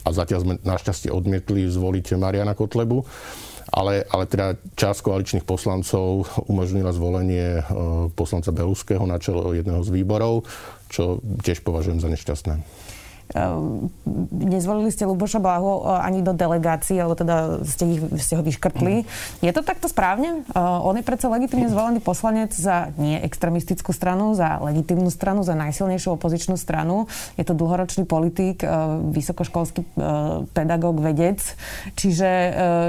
a 0.00 0.08
zatiaľ 0.10 0.38
sme 0.42 0.54
našťastie 0.66 1.12
odmietli 1.12 1.70
zvoliť 1.70 2.18
Mariana 2.18 2.58
Kotlebu 2.58 3.06
ale, 3.70 4.02
ale 4.10 4.24
teda 4.26 4.58
časť 4.74 5.00
koaličných 5.06 5.46
poslancov 5.46 6.26
umožnila 6.50 6.90
zvolenie 6.90 7.62
e, 7.62 7.64
poslanca 8.18 8.50
Beluského 8.50 9.06
na 9.06 9.22
čelo 9.22 9.54
jedného 9.54 9.78
z 9.86 9.90
výborov, 9.94 10.42
čo 10.90 11.22
tiež 11.46 11.62
považujem 11.62 12.02
za 12.02 12.10
nešťastné. 12.10 12.54
Ehm, 13.30 13.86
nezvolili 14.34 14.90
ste 14.90 15.06
Luboša 15.06 15.38
Blahu 15.38 15.86
eh, 15.86 16.02
ani 16.02 16.18
do 16.26 16.34
delegácií, 16.34 16.98
alebo 16.98 17.14
teda 17.14 17.62
ste, 17.62 17.84
ich, 17.86 18.02
ste 18.18 18.34
ho 18.34 18.42
vyškrtli. 18.42 19.06
Mm. 19.06 19.46
Je 19.46 19.52
to 19.54 19.62
takto 19.62 19.86
správne? 19.86 20.42
Eh, 20.42 20.58
on 20.58 20.98
je 20.98 21.06
predsa 21.06 21.30
legitimne 21.30 21.70
zvolený 21.70 22.02
poslanec 22.02 22.50
za 22.50 22.90
nie 22.98 23.22
extremistickú 23.22 23.94
stranu, 23.94 24.34
za 24.34 24.58
legitimnú 24.58 25.14
stranu, 25.14 25.46
za 25.46 25.54
najsilnejšiu 25.54 26.18
opozičnú 26.18 26.58
stranu. 26.58 27.06
Je 27.38 27.46
to 27.46 27.54
dlhoročný 27.54 28.02
politik, 28.02 28.66
eh, 28.66 28.70
vysokoškolský 29.14 29.82
pedagóg, 30.52 31.00
vedec. 31.00 31.40
Čiže, 31.94 32.30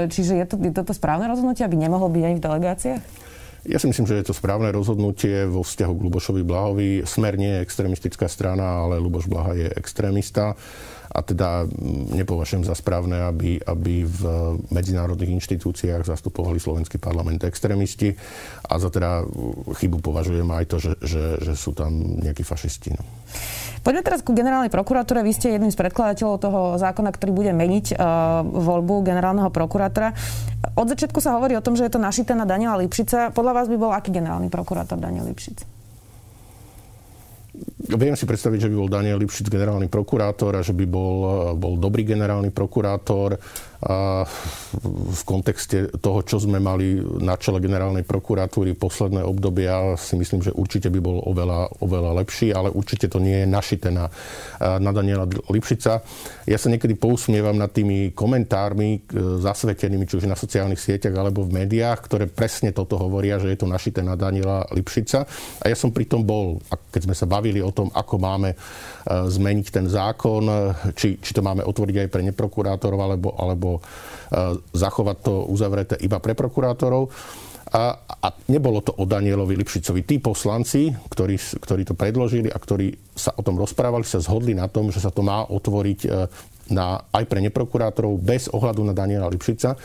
čiže 0.08 0.32
je, 0.42 0.46
to, 0.48 0.54
je 0.58 0.72
toto 0.72 0.92
správne 0.92 1.28
rozhodnutie, 1.28 1.64
aby 1.64 1.76
nemohol 1.78 2.08
byť 2.12 2.22
ani 2.24 2.36
v 2.36 2.44
delegáciách? 2.44 3.21
Ja 3.62 3.78
si 3.78 3.86
myslím, 3.86 4.10
že 4.10 4.18
je 4.18 4.26
to 4.26 4.34
správne 4.34 4.74
rozhodnutie 4.74 5.46
vo 5.46 5.62
vzťahu 5.62 5.94
k 5.94 6.04
Lubošovi 6.10 6.42
Blahovi. 6.42 6.90
Smer 7.06 7.38
nie 7.38 7.54
je 7.54 7.62
extremistická 7.62 8.26
strana, 8.26 8.82
ale 8.82 8.98
Luboš 8.98 9.30
Blaha 9.30 9.54
je 9.54 9.68
extrémista 9.78 10.58
a 11.12 11.20
teda 11.20 11.68
mm, 11.68 12.16
nepovažujem 12.16 12.64
za 12.64 12.72
správne, 12.72 13.20
aby, 13.28 13.60
aby 13.60 14.08
v 14.08 14.20
medzinárodných 14.72 15.38
inštitúciách 15.38 16.08
zastupovali 16.08 16.56
slovenský 16.56 16.96
parlament 16.96 17.44
extrémisti 17.44 18.16
a 18.64 18.80
za 18.80 18.88
teda 18.88 19.28
chybu 19.76 20.00
považujem 20.00 20.48
aj 20.48 20.64
to, 20.66 20.76
že, 20.80 20.92
že, 21.04 21.24
že 21.44 21.54
sú 21.54 21.76
tam 21.76 22.18
nejakí 22.18 22.42
fašisti. 22.42 22.96
No. 22.96 23.04
Poďme 23.82 24.06
teraz 24.06 24.22
ku 24.22 24.30
generálnej 24.30 24.70
prokuratúre. 24.70 25.26
Vy 25.26 25.34
ste 25.34 25.58
jedným 25.58 25.74
z 25.74 25.78
predkladateľov 25.78 26.36
toho 26.38 26.60
zákona, 26.78 27.10
ktorý 27.10 27.34
bude 27.34 27.50
meniť 27.50 27.98
uh, 27.98 28.46
voľbu 28.46 29.02
generálneho 29.02 29.50
prokurátora. 29.50 30.14
Od 30.78 30.86
začiatku 30.86 31.18
sa 31.18 31.34
hovorí 31.34 31.58
o 31.58 31.64
tom, 31.66 31.74
že 31.74 31.90
je 31.90 31.92
to 31.92 31.98
našité 31.98 32.38
na 32.38 32.46
Daniela 32.46 32.78
Lipšica. 32.78 33.34
Podľa 33.34 33.52
vás 33.52 33.66
by 33.66 33.76
bol 33.76 33.90
aký 33.90 34.14
generálny 34.14 34.54
prokurátor 34.54 35.02
Daniel 35.02 35.26
Lipšic? 35.26 35.66
Viem 37.92 38.16
si 38.16 38.24
predstaviť, 38.24 38.64
že 38.64 38.70
by 38.72 38.76
bol 38.78 38.88
Daniel 38.88 39.18
Lipšic 39.20 39.50
generálny 39.50 39.90
prokurátor 39.90 40.56
a 40.56 40.64
že 40.64 40.72
by 40.72 40.86
bol, 40.88 41.16
bol 41.58 41.74
dobrý 41.76 42.06
generálny 42.06 42.54
prokurátor 42.54 43.36
v 43.82 45.22
kontexte 45.26 45.90
toho, 45.98 46.22
čo 46.22 46.38
sme 46.38 46.62
mali 46.62 47.02
na 47.18 47.34
čele 47.34 47.58
generálnej 47.58 48.06
prokuratúry 48.06 48.78
posledné 48.78 49.26
obdobia, 49.26 49.98
si 49.98 50.14
myslím, 50.14 50.38
že 50.38 50.54
určite 50.54 50.86
by 50.86 51.02
bol 51.02 51.18
oveľa, 51.26 51.82
oveľa 51.82 52.22
lepší, 52.22 52.54
ale 52.54 52.70
určite 52.70 53.10
to 53.10 53.18
nie 53.18 53.42
je 53.42 53.46
našité 53.50 53.90
na, 53.90 54.06
na 54.62 54.90
Daniela 54.94 55.26
Lipšica. 55.26 55.98
Ja 56.46 56.58
sa 56.58 56.70
niekedy 56.70 56.94
pousmievam 56.94 57.58
nad 57.58 57.74
tými 57.74 58.14
komentármi 58.14 59.02
e, 59.02 59.18
zasvetenými, 59.42 60.06
či 60.06 60.22
už 60.22 60.30
na 60.30 60.38
sociálnych 60.38 60.78
sieťach 60.78 61.14
alebo 61.18 61.42
v 61.42 61.66
médiách, 61.66 62.06
ktoré 62.06 62.30
presne 62.30 62.70
toto 62.70 62.94
hovoria, 62.98 63.42
že 63.42 63.50
je 63.50 63.58
to 63.58 63.66
našité 63.66 64.06
na 64.06 64.14
Daniela 64.14 64.62
Lipšica. 64.70 65.26
A 65.58 65.64
ja 65.66 65.74
som 65.74 65.90
pri 65.90 66.06
tom 66.06 66.22
bol, 66.22 66.62
keď 66.94 67.10
sme 67.10 67.14
sa 67.18 67.26
bavili 67.26 67.58
o 67.58 67.74
tom, 67.74 67.90
ako 67.90 68.14
máme 68.22 68.54
e, 68.54 68.56
zmeniť 69.06 69.66
ten 69.74 69.86
zákon, 69.90 70.44
či, 70.94 71.18
či 71.18 71.30
to 71.34 71.42
máme 71.42 71.66
otvoriť 71.66 72.06
aj 72.06 72.08
pre 72.10 72.22
neprokurátorov 72.30 73.00
alebo, 73.02 73.28
alebo 73.34 73.71
E, 73.76 74.56
zachovať 74.72 75.16
to 75.20 75.34
uzavreté 75.52 76.00
iba 76.00 76.16
pre 76.16 76.32
prokurátorov. 76.32 77.12
A, 77.72 77.96
a 77.96 78.28
nebolo 78.48 78.80
to 78.84 78.92
o 78.96 79.04
Danielovi 79.04 79.56
Lipšicovi. 79.60 80.04
Tí 80.04 80.20
poslanci, 80.20 80.88
ktorí, 80.92 81.36
ktorí 81.36 81.82
to 81.88 81.96
predložili 81.96 82.48
a 82.48 82.56
ktorí 82.56 82.92
sa 83.12 83.32
o 83.36 83.44
tom 83.44 83.56
rozprávali, 83.56 84.04
sa 84.04 84.20
zhodli 84.20 84.56
na 84.56 84.68
tom, 84.72 84.88
že 84.88 85.00
sa 85.00 85.12
to 85.12 85.20
má 85.20 85.44
otvoriť 85.48 86.00
e, 86.04 86.08
na, 86.72 87.00
aj 87.12 87.24
pre 87.28 87.44
neprokurátorov 87.44 88.16
bez 88.24 88.48
ohľadu 88.48 88.80
na 88.88 88.96
Daniela 88.96 89.28
Lipšica. 89.28 89.76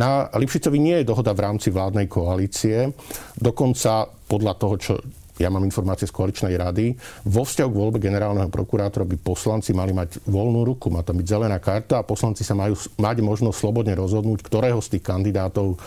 Na 0.00 0.32
Lipšicovi 0.32 0.80
nie 0.80 0.96
je 1.00 1.08
dohoda 1.12 1.36
v 1.36 1.44
rámci 1.44 1.68
vládnej 1.68 2.08
koalície. 2.08 2.88
Dokonca 3.36 4.08
podľa 4.08 4.54
toho, 4.56 4.74
čo, 4.80 4.92
ja 5.38 5.52
mám 5.52 5.62
informácie 5.62 6.08
z 6.08 6.16
koaličnej 6.16 6.54
rady, 6.56 6.96
vo 7.28 7.46
vzťahu 7.46 7.70
k 7.70 7.80
voľbe 7.80 7.98
generálneho 8.02 8.50
prokurátora 8.50 9.06
by 9.06 9.16
poslanci 9.20 9.70
mali 9.76 9.94
mať 9.94 10.26
voľnú 10.26 10.66
ruku, 10.66 10.90
má 10.90 11.04
tam 11.06 11.20
byť 11.20 11.26
zelená 11.26 11.60
karta 11.62 12.00
a 12.00 12.06
poslanci 12.06 12.42
sa 12.42 12.58
majú 12.58 12.74
mať 12.98 13.16
možnosť 13.22 13.56
slobodne 13.56 13.94
rozhodnúť, 13.94 14.42
ktorého 14.42 14.80
z 14.82 14.98
tých 14.98 15.04
kandidátov 15.06 15.78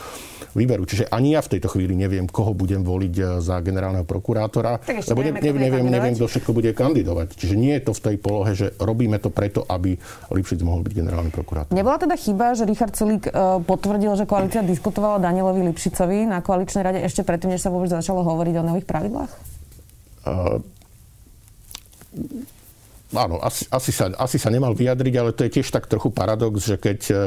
vyberú. 0.54 0.86
Čiže 0.86 1.10
ani 1.10 1.34
ja 1.34 1.42
v 1.42 1.58
tejto 1.58 1.68
chvíli 1.68 1.98
neviem, 1.98 2.30
koho 2.30 2.54
budem 2.54 2.80
voliť 2.80 3.14
eh, 3.18 3.26
za 3.42 3.58
generálneho 3.60 4.06
prokurátora, 4.06 4.80
lebo 4.86 5.20
ne, 5.20 5.34
neviem, 5.34 5.62
neviem, 5.68 5.86
neviem, 5.90 6.14
kto 6.14 6.30
všetko 6.30 6.50
bude 6.54 6.70
kandidovať. 6.72 7.34
Čiže 7.34 7.54
nie 7.58 7.74
je 7.76 7.82
to 7.90 7.92
v 7.92 8.00
tej 8.00 8.16
polohe, 8.22 8.52
že 8.54 8.72
robíme 8.78 9.18
to 9.18 9.28
preto, 9.34 9.66
aby 9.66 9.98
Lipšic 10.30 10.62
mohol 10.62 10.86
byť 10.86 10.92
generálny 10.94 11.30
prokurátor. 11.34 11.74
Nebola 11.74 11.98
teda 11.98 12.14
chyba, 12.14 12.54
že 12.54 12.64
Richard 12.64 12.94
Sulík 12.94 13.28
uh, 13.28 13.58
potvrdil, 13.60 14.14
že 14.14 14.24
koalícia 14.24 14.62
diskutovala 14.62 15.18
Danielovi 15.18 15.66
Lipšicovi 15.74 16.30
na 16.30 16.38
koaličnej 16.40 16.82
rade 16.86 17.00
ešte 17.02 17.26
predtým, 17.26 17.52
než 17.54 17.66
sa 17.66 17.74
vôbec 17.74 17.90
začalo 17.90 18.22
hovoriť 18.22 18.54
o 18.62 18.64
nových 18.64 18.86
pravidlách? 18.86 19.30
Áno, 23.14 23.38
asi, 23.38 23.68
asi, 23.70 23.90
sa, 23.94 24.10
asi 24.18 24.42
sa 24.42 24.50
nemal 24.50 24.74
vyjadriť, 24.74 25.14
ale 25.20 25.30
to 25.36 25.46
je 25.46 25.60
tiež 25.60 25.70
tak 25.70 25.86
trochu 25.86 26.10
paradox, 26.10 26.66
že 26.66 26.76
keď 26.80 27.00
uh, 27.14 27.18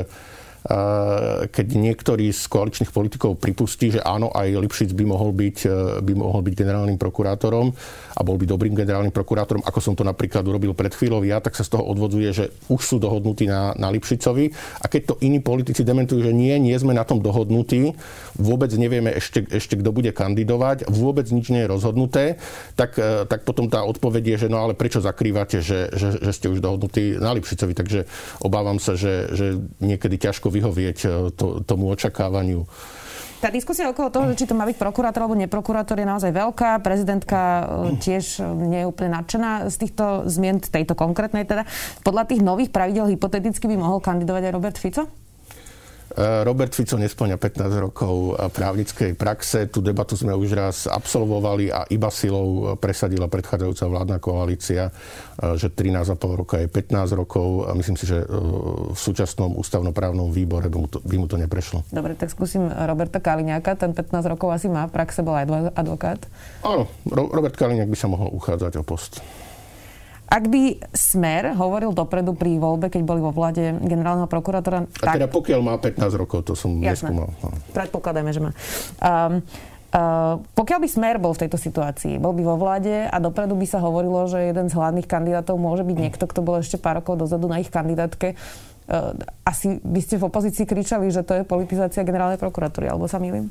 keď 1.48 1.68
niektorý 1.80 2.28
z 2.36 2.44
koaličných 2.52 2.92
politikov 2.92 3.40
pripustí, 3.40 3.96
že 3.96 4.04
áno, 4.04 4.28
aj 4.36 4.60
Lipšic 4.60 4.92
by 4.92 5.06
mohol 5.08 5.32
byť, 5.32 5.58
e, 5.64 6.04
by 6.04 6.14
mohol 6.20 6.44
byť 6.44 6.54
generálnym 6.60 7.00
prokurátorom 7.00 7.72
a 8.18 8.22
bol 8.28 8.36
by 8.36 8.44
dobrým 8.44 8.76
generálnym 8.76 9.16
prokurátorom, 9.16 9.64
ako 9.64 9.80
som 9.80 9.96
to 9.96 10.04
napríklad 10.04 10.44
urobil 10.44 10.76
pred 10.76 10.92
chvíľou 10.92 11.24
ja, 11.24 11.40
tak 11.40 11.56
sa 11.56 11.64
z 11.64 11.72
toho 11.72 11.88
odvodzuje, 11.88 12.30
že 12.36 12.46
už 12.68 12.82
sú 12.84 12.98
dohodnutí 13.00 13.48
na, 13.48 13.72
na 13.80 13.88
Lipšicovi. 13.88 14.52
A 14.84 14.92
keď 14.92 15.16
to 15.16 15.20
iní 15.24 15.40
politici 15.40 15.88
dementujú, 15.88 16.20
že 16.20 16.36
nie, 16.36 16.52
nie 16.60 16.76
sme 16.76 16.92
na 16.92 17.08
tom 17.08 17.24
dohodnutí, 17.24 17.96
vôbec 18.36 18.68
nevieme 18.76 19.16
ešte, 19.16 19.48
ešte 19.48 19.80
kto 19.80 19.96
bude 19.96 20.12
kandidovať, 20.12 20.92
vôbec 20.92 21.32
nič 21.32 21.48
nie 21.48 21.64
je 21.64 21.72
rozhodnuté, 21.72 22.44
tak, 22.76 23.00
e, 23.00 23.24
tak 23.24 23.48
potom 23.48 23.72
tá 23.72 23.88
odpoveď 23.88 24.36
je, 24.36 24.38
že 24.44 24.52
no 24.52 24.60
ale 24.60 24.76
prečo 24.76 25.00
zakrývate, 25.00 25.64
že, 25.64 25.96
že, 25.96 26.20
že 26.20 26.32
ste 26.36 26.52
už 26.52 26.60
dohodnutí 26.60 27.16
na 27.24 27.32
Lipšicovi. 27.32 27.72
Takže 27.72 28.04
obávam 28.44 28.84
sa, 28.84 29.00
že, 29.00 29.32
že 29.32 29.56
niekedy 29.80 30.20
ťažko 30.20 30.57
vyhovieť 30.58 30.98
e, 31.06 31.08
to, 31.38 31.62
tomu 31.62 31.94
očakávaniu. 31.94 32.66
Tá 33.38 33.54
diskusia 33.54 33.86
okolo 33.86 34.10
toho, 34.10 34.26
či 34.34 34.50
to 34.50 34.58
má 34.58 34.66
byť 34.66 34.82
prokurátor 34.82 35.22
alebo 35.22 35.38
neprokurátor 35.38 36.02
je 36.02 36.10
naozaj 36.10 36.34
veľká. 36.34 36.82
Prezidentka 36.82 37.38
e, 37.38 37.64
tiež 38.02 38.42
nie 38.58 38.82
je 38.82 38.90
úplne 38.90 39.14
nadšená 39.14 39.70
z 39.70 39.76
týchto 39.78 40.26
zmien, 40.26 40.58
tejto 40.58 40.98
konkrétnej 40.98 41.46
teda. 41.46 41.70
Podľa 42.02 42.34
tých 42.34 42.42
nových 42.42 42.74
pravidel 42.74 43.14
hypoteticky 43.14 43.70
by 43.70 43.78
mohol 43.78 44.02
kandidovať 44.02 44.42
aj 44.50 44.56
Robert 44.58 44.78
Fico? 44.82 45.27
Eh, 46.08 46.44
Robert 46.48 46.72
Fico 46.72 46.96
nesplňa 46.96 47.36
15 47.36 47.84
rokov 47.84 48.40
eh, 48.40 48.48
právnickej 48.48 49.12
praxe. 49.20 49.68
Tu 49.68 49.84
debatu 49.84 50.16
sme 50.16 50.32
už 50.32 50.50
raz 50.56 50.78
absolvovali 50.88 51.68
a 51.68 51.84
iba 51.92 52.08
silou 52.08 52.80
presadila 52.80 53.28
predchádzajúca 53.28 53.86
vládna 53.92 54.18
koalícia, 54.24 54.88
eh, 54.88 55.60
že 55.60 55.68
13,5 55.68 56.40
roka 56.40 56.56
je 56.64 56.72
15 56.72 57.12
rokov 57.12 57.68
a 57.68 57.76
myslím 57.76 58.00
si, 58.00 58.08
že 58.08 58.24
v 58.24 58.98
súčasnom 58.98 59.60
ústavnoprávnom 59.60 60.32
výbore 60.32 60.72
by 60.72 60.78
mu 60.80 60.88
to, 60.88 60.98
by 61.04 61.16
mu 61.20 61.28
to 61.28 61.36
neprešlo. 61.36 61.84
Dobre, 61.92 62.16
tak 62.16 62.32
skúsim 62.32 62.72
Roberta 62.72 63.20
Kaliňáka. 63.20 63.76
Ten 63.76 63.92
15 63.92 64.32
rokov 64.32 64.56
asi 64.56 64.72
má, 64.72 64.88
praxe 64.88 65.20
bol 65.22 65.36
aj 65.36 65.76
advokát. 65.76 66.20
Áno, 66.64 66.88
Robert 67.12 67.60
Kaliňák 67.60 67.90
by 67.92 67.98
sa 67.98 68.08
mohol 68.08 68.32
uchádzať 68.32 68.80
o 68.80 68.84
post. 68.84 69.20
Ak 70.28 70.44
by 70.52 70.84
Smer 70.92 71.56
hovoril 71.56 71.96
dopredu 71.96 72.36
pri 72.36 72.60
voľbe, 72.60 72.92
keď 72.92 73.02
boli 73.08 73.24
vo 73.24 73.32
vláde 73.32 73.80
generálneho 73.80 74.28
prokurátora... 74.28 74.84
A 74.84 75.06
tak... 75.08 75.16
teda 75.24 75.32
pokiaľ 75.32 75.60
má 75.64 75.76
15 75.80 76.04
rokov, 76.20 76.44
to 76.44 76.54
som 76.54 76.76
Jasné. 76.78 77.10
neskúmal. 77.10 77.32
No. 77.40 77.56
Predpokladajme, 77.72 78.32
že 78.36 78.42
má. 78.44 78.52
Um, 79.00 79.44
Uh, 79.88 80.44
pokiaľ 80.52 80.84
by 80.84 80.90
Smer 80.92 81.16
bol 81.16 81.32
v 81.32 81.48
tejto 81.48 81.56
situácii, 81.56 82.20
bol 82.20 82.36
by 82.36 82.44
vo 82.44 82.60
vláde 82.60 83.08
a 83.08 83.18
dopredu 83.24 83.56
by 83.56 83.64
sa 83.64 83.80
hovorilo, 83.80 84.28
že 84.28 84.52
jeden 84.52 84.68
z 84.68 84.76
hlavných 84.76 85.08
kandidátov 85.08 85.56
môže 85.56 85.88
byť 85.88 85.96
niekto, 85.96 86.28
kto 86.28 86.44
bol 86.44 86.60
ešte 86.60 86.76
pár 86.76 87.00
rokov 87.00 87.16
dozadu 87.16 87.48
na 87.48 87.64
ich 87.64 87.72
kandidátke, 87.72 88.36
uh, 88.36 89.16
asi 89.48 89.80
by 89.80 90.00
ste 90.04 90.20
v 90.20 90.28
opozícii 90.28 90.68
kričali, 90.68 91.08
že 91.08 91.24
to 91.24 91.40
je 91.40 91.48
politizácia 91.48 92.04
generálnej 92.04 92.36
prokuratúry, 92.36 92.92
alebo 92.92 93.08
sa 93.08 93.16
milím? 93.16 93.48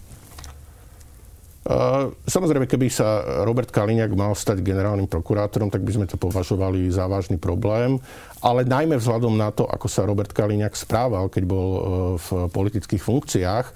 Samozrejme, 2.22 2.70
keby 2.70 2.86
sa 2.86 3.26
Robert 3.42 3.74
Kaliňák 3.74 4.14
mal 4.14 4.38
stať 4.38 4.62
generálnym 4.62 5.10
prokurátorom, 5.10 5.66
tak 5.66 5.82
by 5.82 5.98
sme 5.98 6.06
to 6.06 6.14
považovali 6.14 6.86
za 6.94 7.10
vážny 7.10 7.42
problém. 7.42 7.98
Ale 8.38 8.62
najmä 8.62 8.94
vzhľadom 9.02 9.34
na 9.34 9.50
to, 9.50 9.66
ako 9.66 9.90
sa 9.90 10.06
Robert 10.06 10.30
Kaliňák 10.30 10.78
správal, 10.78 11.26
keď 11.26 11.42
bol 11.42 11.68
e, 11.74 11.80
v 12.22 12.28
politických 12.54 13.02
funkciách, 13.02 13.66
e, 13.66 13.72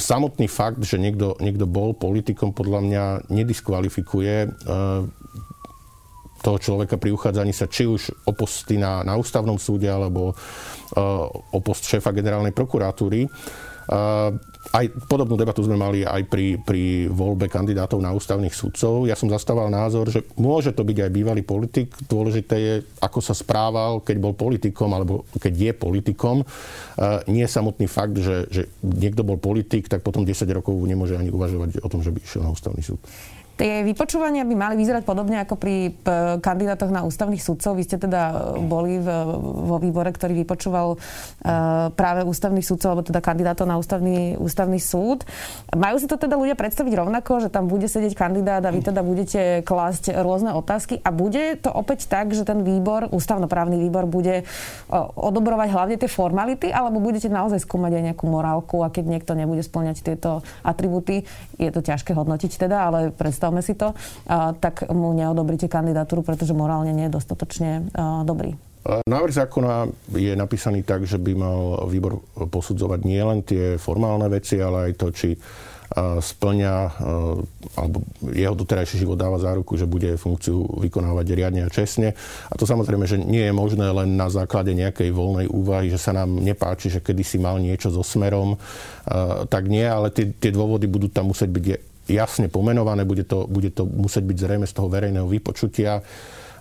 samotný 0.00 0.48
fakt, 0.48 0.80
že 0.80 0.96
niekto, 0.96 1.36
niekto 1.44 1.68
bol 1.68 1.92
politikom, 1.92 2.56
podľa 2.56 2.80
mňa 2.80 3.04
nediskvalifikuje 3.28 4.48
toho 6.44 6.60
človeka 6.60 7.00
pri 7.00 7.08
uchádzaní 7.16 7.56
sa 7.56 7.64
či 7.64 7.88
už 7.88 8.28
o 8.28 8.36
posty 8.36 8.76
na, 8.76 9.00
na 9.00 9.16
ústavnom 9.16 9.56
súde 9.56 9.88
alebo 9.88 10.36
o 11.56 11.58
post 11.64 11.88
šéfa 11.88 12.12
generálnej 12.12 12.52
prokuratúry. 12.52 13.24
Aj 14.74 14.84
podobnú 15.06 15.36
debatu 15.36 15.60
sme 15.60 15.76
mali 15.76 16.08
aj 16.08 16.24
pri, 16.24 16.56
pri 16.56 17.06
voľbe 17.12 17.52
kandidátov 17.52 18.00
na 18.00 18.16
ústavných 18.16 18.56
sudcov. 18.56 19.04
Ja 19.04 19.12
som 19.12 19.28
zastával 19.28 19.68
názor, 19.68 20.08
že 20.08 20.24
môže 20.40 20.72
to 20.72 20.82
byť 20.82 21.04
aj 21.04 21.10
bývalý 21.12 21.42
politik. 21.44 21.92
Dôležité 22.08 22.56
je, 22.56 22.74
ako 22.98 23.20
sa 23.20 23.36
správal, 23.36 24.00
keď 24.00 24.16
bol 24.18 24.32
politikom, 24.32 24.88
alebo 24.88 25.28
keď 25.36 25.52
je 25.52 25.72
politikom. 25.76 26.36
Nie 27.28 27.44
je 27.44 27.54
samotný 27.54 27.86
fakt, 27.86 28.16
že, 28.16 28.48
že 28.48 28.72
niekto 28.80 29.20
bol 29.20 29.36
politik, 29.36 29.86
tak 29.86 30.00
potom 30.00 30.24
10 30.24 30.48
rokov 30.56 30.74
nemôže 30.88 31.14
ani 31.20 31.28
uvažovať 31.28 31.84
o 31.84 31.88
tom, 31.92 32.00
že 32.00 32.10
by 32.10 32.18
išiel 32.24 32.42
na 32.42 32.50
ústavný 32.50 32.80
súd. 32.80 32.98
Tie 33.54 33.86
vypočúvania 33.86 34.42
by 34.42 34.54
mali 34.58 34.74
vyzerať 34.74 35.06
podobne 35.06 35.38
ako 35.38 35.54
pri 35.54 35.94
kandidátoch 36.42 36.90
na 36.90 37.06
ústavných 37.06 37.38
sudcov. 37.38 37.78
Vy 37.78 37.86
ste 37.86 38.02
teda 38.02 38.54
boli 38.58 38.98
v, 38.98 39.06
vo 39.70 39.78
výbore, 39.78 40.10
ktorý 40.10 40.42
vypočúval 40.42 40.98
uh, 40.98 40.98
práve 41.94 42.26
ústavných 42.26 42.66
sudcov, 42.66 42.90
alebo 42.90 43.06
teda 43.06 43.22
kandidátov 43.22 43.70
na 43.70 43.78
ústavný, 43.78 44.34
ústavný 44.34 44.82
súd. 44.82 45.22
Majú 45.70 46.02
si 46.02 46.10
to 46.10 46.18
teda 46.18 46.34
ľudia 46.34 46.58
predstaviť 46.58 46.98
rovnako, 46.98 47.46
že 47.46 47.48
tam 47.54 47.70
bude 47.70 47.86
sedieť 47.86 48.18
kandidát 48.18 48.58
a 48.66 48.74
vy 48.74 48.82
teda 48.82 49.06
budete 49.06 49.62
klásť 49.62 50.18
rôzne 50.18 50.50
otázky 50.50 50.98
a 50.98 51.14
bude 51.14 51.54
to 51.62 51.70
opäť 51.70 52.10
tak, 52.10 52.34
že 52.34 52.42
ten 52.42 52.66
výbor, 52.66 53.06
ústavnoprávny 53.14 53.78
výbor 53.78 54.10
bude 54.10 54.42
uh, 54.42 55.06
odobrovať 55.14 55.68
hlavne 55.70 55.96
tie 56.00 56.10
formality, 56.10 56.74
alebo 56.74 56.98
budete 56.98 57.30
naozaj 57.30 57.62
skúmať 57.62 58.02
aj 58.02 58.02
nejakú 58.10 58.24
morálku 58.26 58.82
a 58.82 58.90
keď 58.90 59.04
niekto 59.14 59.38
nebude 59.38 59.62
splňať 59.62 60.02
tieto 60.02 60.42
atributy, 60.66 61.22
je 61.54 61.70
to 61.70 61.86
ťažké 61.86 62.18
hodnotiť 62.18 62.66
teda, 62.66 62.90
ale 62.90 63.00
predstav 63.14 63.43
predstavme 63.44 63.60
si 63.60 63.76
to, 63.76 63.92
tak 64.56 64.88
mu 64.88 65.12
neodobríte 65.12 65.68
kandidatúru, 65.68 66.24
pretože 66.24 66.56
morálne 66.56 66.96
nie 66.96 67.12
je 67.12 67.16
dostatočne 67.20 67.92
dobrý. 68.24 68.56
Návrh 69.04 69.32
zákona 69.36 69.84
je 70.16 70.32
napísaný 70.32 70.80
tak, 70.80 71.04
že 71.04 71.20
by 71.20 71.32
mal 71.36 71.84
výbor 71.84 72.24
posudzovať 72.32 73.00
nielen 73.04 73.44
tie 73.44 73.76
formálne 73.76 74.32
veci, 74.32 74.56
ale 74.64 74.88
aj 74.88 74.92
to, 74.96 75.06
či 75.12 75.36
splňa, 75.94 76.74
alebo 77.76 78.00
jeho 78.32 78.56
doterajší 78.56 79.04
život 79.04 79.20
dáva 79.20 79.36
záruku, 79.36 79.76
že 79.76 79.84
bude 79.84 80.16
funkciu 80.16 80.80
vykonávať 80.80 81.26
riadne 81.36 81.68
a 81.68 81.70
čestne. 81.70 82.16
A 82.48 82.56
to 82.56 82.64
samozrejme, 82.64 83.04
že 83.04 83.20
nie 83.20 83.44
je 83.44 83.52
možné 83.52 83.92
len 83.92 84.16
na 84.16 84.32
základe 84.32 84.72
nejakej 84.72 85.12
voľnej 85.12 85.46
úvahy, 85.52 85.92
že 85.92 86.00
sa 86.00 86.16
nám 86.16 86.40
nepáči, 86.40 86.88
že 86.88 87.04
kedy 87.04 87.20
si 87.20 87.36
mal 87.36 87.60
niečo 87.60 87.92
so 87.92 88.00
smerom, 88.00 88.56
tak 89.52 89.68
nie, 89.68 89.84
ale 89.84 90.08
tie, 90.08 90.32
tie 90.32 90.48
dôvody 90.48 90.88
budú 90.88 91.12
tam 91.12 91.28
musieť 91.30 91.52
byť 91.52 91.93
jasne 92.08 92.52
pomenované, 92.52 93.04
bude 93.08 93.24
to, 93.24 93.48
bude 93.48 93.72
to 93.72 93.88
musieť 93.88 94.24
byť 94.24 94.36
zrejme 94.40 94.66
z 94.68 94.74
toho 94.76 94.88
verejného 94.88 95.28
vypočutia, 95.28 96.02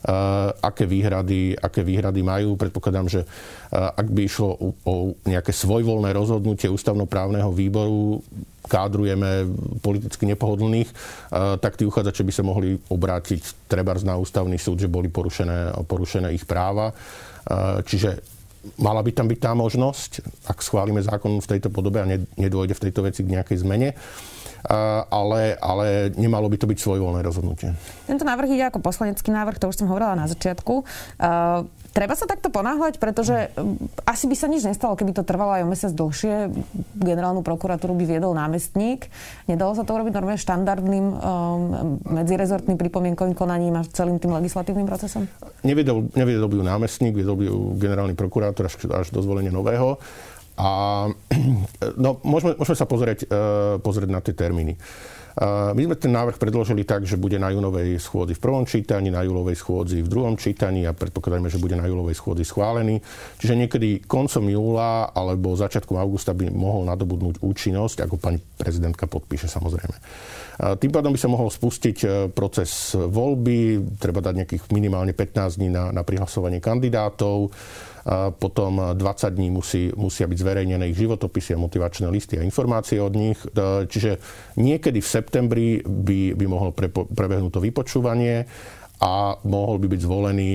Uh, 0.03 0.51
aké, 0.59 0.83
výhrady, 0.83 1.55
aké 1.55 1.79
výhrady 1.79 2.27
majú. 2.27 2.59
Predpokladám, 2.59 3.07
že 3.07 3.23
uh, 3.23 3.87
ak 3.95 4.11
by 4.11 4.27
išlo 4.27 4.51
o, 4.51 4.75
o 4.83 4.93
nejaké 5.23 5.55
svojvoľné 5.55 6.11
rozhodnutie 6.11 6.67
ústavnoprávneho 6.67 7.47
výboru, 7.55 8.19
kádrujeme 8.67 9.47
politicky 9.79 10.27
nepohodlných, 10.27 10.91
uh, 10.91 11.55
tak 11.55 11.79
tí 11.79 11.87
uchádzači 11.87 12.19
by 12.19 12.33
sa 12.35 12.43
mohli 12.43 12.75
obrátiť 12.91 13.71
trebárs 13.71 14.03
na 14.03 14.19
ústavný 14.19 14.59
súd, 14.59 14.83
že 14.83 14.91
boli 14.91 15.07
porušené, 15.07 15.71
porušené 15.87 16.35
ich 16.35 16.43
práva. 16.43 16.91
Čiže 17.87 18.19
mala 18.83 18.99
by 18.99 19.11
tam 19.15 19.31
byť 19.31 19.39
tá 19.39 19.55
možnosť, 19.55 20.11
ak 20.51 20.59
schválime 20.59 20.99
zákon 20.99 21.39
v 21.39 21.47
tejto 21.47 21.71
podobe 21.71 22.03
a 22.03 22.07
nedôjde 22.35 22.75
v 22.75 22.83
tejto 22.91 23.07
veci 23.07 23.23
k 23.23 23.39
nejakej 23.39 23.63
zmene 23.63 23.95
ale, 25.11 25.59
ale 25.59 26.13
nemalo 26.15 26.47
by 26.47 26.57
to 26.59 26.69
byť 26.69 26.79
svojvoľné 26.79 27.21
rozhodnutie. 27.23 27.75
Tento 28.07 28.23
návrh 28.23 28.49
ide 28.55 28.65
ako 28.71 28.79
poslanecký 28.79 29.29
návrh, 29.31 29.59
to 29.59 29.67
už 29.67 29.83
som 29.83 29.91
hovorila 29.91 30.15
na 30.15 30.27
začiatku. 30.31 30.83
Treba 31.93 32.17
sa 32.17 32.25
takto 32.25 32.49
ponáhľať, 32.49 32.97
pretože 32.97 33.53
asi 34.01 34.25
by 34.25 34.33
sa 34.33 34.49
nič 34.49 34.65
nestalo, 34.65 34.97
keby 34.97 35.13
to 35.13 35.21
trvalo 35.21 35.53
aj 35.53 35.61
o 35.61 35.69
mesiac 35.69 35.93
dlhšie. 35.93 36.49
Generálnu 36.97 37.45
prokuratúru 37.45 37.93
by 37.93 38.09
viedol 38.09 38.33
námestník. 38.33 39.13
Nedalo 39.45 39.77
sa 39.77 39.85
to 39.85 39.93
urobiť 39.93 40.09
normálne 40.09 40.41
štandardným 40.41 41.05
um, 41.05 41.17
medzirezortným 42.17 42.81
pripomienkovým 42.81 43.37
konaním 43.37 43.77
a 43.77 43.85
celým 43.85 44.17
tým 44.17 44.33
legislatívnym 44.33 44.89
procesom? 44.89 45.29
Neviedol, 45.61 46.09
neviedol 46.17 46.49
by 46.49 46.55
ju 46.57 46.63
námestník, 46.65 47.13
viedol 47.13 47.37
by 47.37 47.45
ju 47.45 47.77
generálny 47.77 48.17
prokurátor 48.17 48.73
až, 48.73 48.81
až 48.89 49.13
do 49.13 49.21
zvolenia 49.21 49.53
nového. 49.53 50.01
A 50.57 51.09
no, 52.03 52.21
môžeme, 52.21 52.53
môžeme 52.53 52.77
sa 52.77 52.85
pozrieť, 52.85 53.25
uh, 53.25 53.81
pozrieť 53.81 54.09
na 54.09 54.21
tie 54.21 54.37
termíny. 54.37 54.77
Uh, 55.33 55.73
my 55.73 55.89
sme 55.89 55.95
ten 55.97 56.13
návrh 56.13 56.37
predložili 56.37 56.85
tak, 56.85 57.09
že 57.09 57.17
bude 57.17 57.41
na 57.41 57.49
júnovej 57.49 57.97
schôdzi 57.97 58.37
v 58.37 58.43
prvom 58.43 58.69
čítaní, 58.69 59.09
na 59.09 59.25
júlovej 59.25 59.57
schôdzi 59.57 60.05
v 60.05 60.11
druhom 60.11 60.37
čítaní 60.37 60.85
a 60.85 60.93
predpokladáme, 60.93 61.49
že 61.49 61.57
bude 61.57 61.73
na 61.73 61.89
júlovej 61.89 62.13
schôdzi 62.13 62.45
schválený. 62.45 63.01
Čiže 63.41 63.57
niekedy 63.57 64.05
koncom 64.05 64.45
júla 64.45 65.09
alebo 65.09 65.57
začiatkom 65.57 65.97
augusta 65.97 66.37
by 66.37 66.53
mohol 66.53 66.85
nadobudnúť 66.85 67.41
účinnosť, 67.41 68.05
ako 68.05 68.21
pani 68.21 68.37
prezidentka 68.37 69.09
podpíše 69.09 69.49
samozrejme. 69.49 69.97
Uh, 69.97 70.77
tým 70.77 70.93
pádom 70.93 71.09
by 71.09 71.17
sa 71.17 71.33
mohol 71.33 71.49
spustiť 71.49 72.29
proces 72.37 72.93
voľby, 72.93 73.81
treba 73.97 74.21
dať 74.21 74.37
nejakých 74.37 74.63
minimálne 74.69 75.17
15 75.17 75.57
dní 75.57 75.73
na, 75.73 75.89
na 75.89 76.05
prihlasovanie 76.05 76.61
kandidátov 76.61 77.49
potom 78.35 78.93
20 78.99 78.99
dní 79.31 79.47
musí, 79.47 79.87
musia 79.95 80.27
byť 80.27 80.35
zverejnené 80.35 80.91
ich 80.91 80.99
životopisy 80.99 81.55
a 81.55 81.63
motivačné 81.63 82.11
listy 82.11 82.35
a 82.35 82.43
informácie 82.43 82.99
od 82.99 83.15
nich. 83.15 83.39
Čiže 83.87 84.19
niekedy 84.59 84.99
v 84.99 85.07
septembri 85.07 85.67
by, 85.79 86.35
by 86.35 86.45
mohlo 86.51 86.75
pre, 86.75 86.91
prebehnúť 86.91 87.51
to 87.55 87.63
vypočúvanie 87.63 88.43
a 88.99 89.39
mohol 89.47 89.79
by 89.79 89.87
byť 89.87 90.01
zvolený 90.03 90.49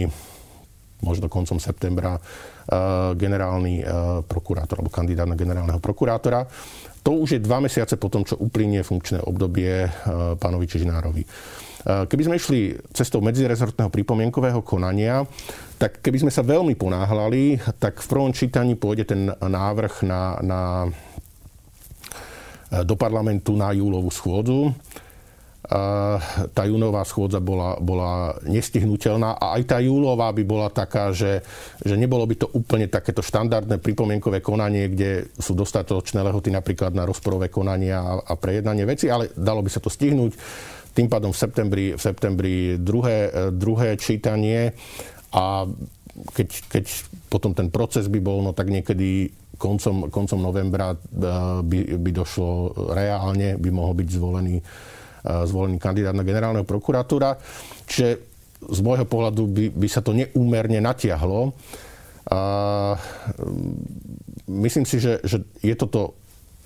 možno 0.99 1.31
koncom 1.31 1.57
septembra 1.57 2.21
generálny 3.17 3.81
prokurátor 4.29 4.85
alebo 4.85 4.93
kandidát 4.93 5.25
na 5.25 5.39
generálneho 5.39 5.81
prokurátora. 5.81 6.45
To 7.07 7.17
už 7.25 7.39
je 7.39 7.41
dva 7.41 7.65
mesiace 7.65 7.97
po 7.97 8.13
tom, 8.13 8.29
čo 8.29 8.37
uplynie 8.37 8.85
funkčné 8.85 9.25
obdobie 9.25 9.89
pánovi 10.37 10.69
Čižinárovi. 10.69 11.25
Keby 11.87 12.23
sme 12.27 12.39
išli 12.39 12.75
cestou 12.91 13.23
medzirezortného 13.23 13.87
pripomienkového 13.87 14.59
konania, 14.67 15.23
tak 15.79 16.03
keby 16.03 16.27
sme 16.27 16.33
sa 16.35 16.43
veľmi 16.43 16.75
ponáhľali, 16.75 17.63
tak 17.79 18.03
v 18.03 18.11
prvom 18.11 18.35
čítaní 18.35 18.75
pôjde 18.75 19.15
ten 19.15 19.31
návrh 19.31 20.03
na, 20.03 20.23
na, 20.43 20.61
do 22.83 22.99
parlamentu 22.99 23.55
na 23.55 23.71
júlovú 23.71 24.11
schôdzu. 24.11 24.75
Tá 26.51 26.63
júnová 26.65 27.05
schôdza 27.05 27.45
bola, 27.45 27.77
bola 27.77 28.33
nestihnutelná 28.49 29.37
a 29.37 29.61
aj 29.61 29.63
tá 29.69 29.79
júlová 29.85 30.33
by 30.33 30.43
bola 30.49 30.73
taká, 30.73 31.13
že, 31.13 31.45
že 31.85 31.93
nebolo 31.93 32.25
by 32.25 32.41
to 32.41 32.49
úplne 32.57 32.89
takéto 32.89 33.21
štandardné 33.21 33.77
pripomienkové 33.77 34.41
konanie, 34.41 34.89
kde 34.89 35.29
sú 35.37 35.53
dostatočné 35.53 36.25
lehoty 36.25 36.49
napríklad 36.49 36.97
na 36.97 37.05
rozporové 37.05 37.53
konania 37.53 38.01
a, 38.01 38.33
a 38.33 38.35
prejednanie 38.41 38.89
veci, 38.89 39.13
ale 39.13 39.29
dalo 39.37 39.61
by 39.61 39.69
sa 39.69 39.85
to 39.85 39.93
stihnúť. 39.93 40.33
Tým 40.99 41.07
pádom 41.07 41.31
v 41.31 41.39
septembri, 41.39 41.85
v 41.95 42.03
septembri 42.03 42.75
druhé, 42.75 43.31
druhé 43.55 43.95
čítanie 43.95 44.75
a 45.31 45.63
keď, 46.35 46.49
keď 46.67 46.85
potom 47.31 47.55
ten 47.55 47.71
proces 47.71 48.11
by 48.11 48.19
bol, 48.19 48.43
no 48.43 48.51
tak 48.51 48.67
niekedy 48.67 49.31
koncom, 49.59 50.09
koncom 50.09 50.39
novembra 50.39 50.95
eh, 50.95 50.99
by, 51.63 51.79
by 51.99 52.11
došlo 52.15 52.73
reálne, 52.95 53.59
by 53.59 53.71
mohol 53.75 53.95
byť 53.99 54.09
zvolený, 54.09 54.57
eh, 54.59 55.43
zvolený 55.45 55.77
kandidát 55.83 56.15
na 56.15 56.25
generálneho 56.27 56.65
prokuratúra. 56.65 57.37
Čiže 57.87 58.09
z 58.59 58.81
môjho 58.83 59.07
pohľadu 59.07 59.43
by, 59.47 59.65
by 59.71 59.89
sa 59.91 60.03
to 60.03 60.11
neúmerne 60.11 60.83
natiahlo. 60.83 61.55
A 62.29 62.41
myslím 64.51 64.85
si, 64.85 65.01
že, 65.01 65.23
že 65.25 65.41
je 65.65 65.73
toto 65.73 66.19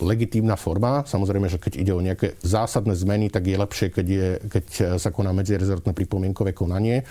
legitímna 0.02 0.58
forma. 0.58 1.06
Samozrejme, 1.06 1.46
že 1.48 1.62
keď 1.62 1.72
ide 1.78 1.92
o 1.94 2.02
nejaké 2.02 2.36
zásadné 2.42 2.92
zmeny, 2.98 3.30
tak 3.30 3.46
je 3.46 3.56
lepšie, 3.56 3.88
keď, 3.94 4.06
je, 4.06 4.28
keď 4.50 4.64
sa 4.98 5.10
koná 5.14 5.30
medzirezortné 5.32 5.94
pripomienkové 5.94 6.52
konanie. 6.52 7.06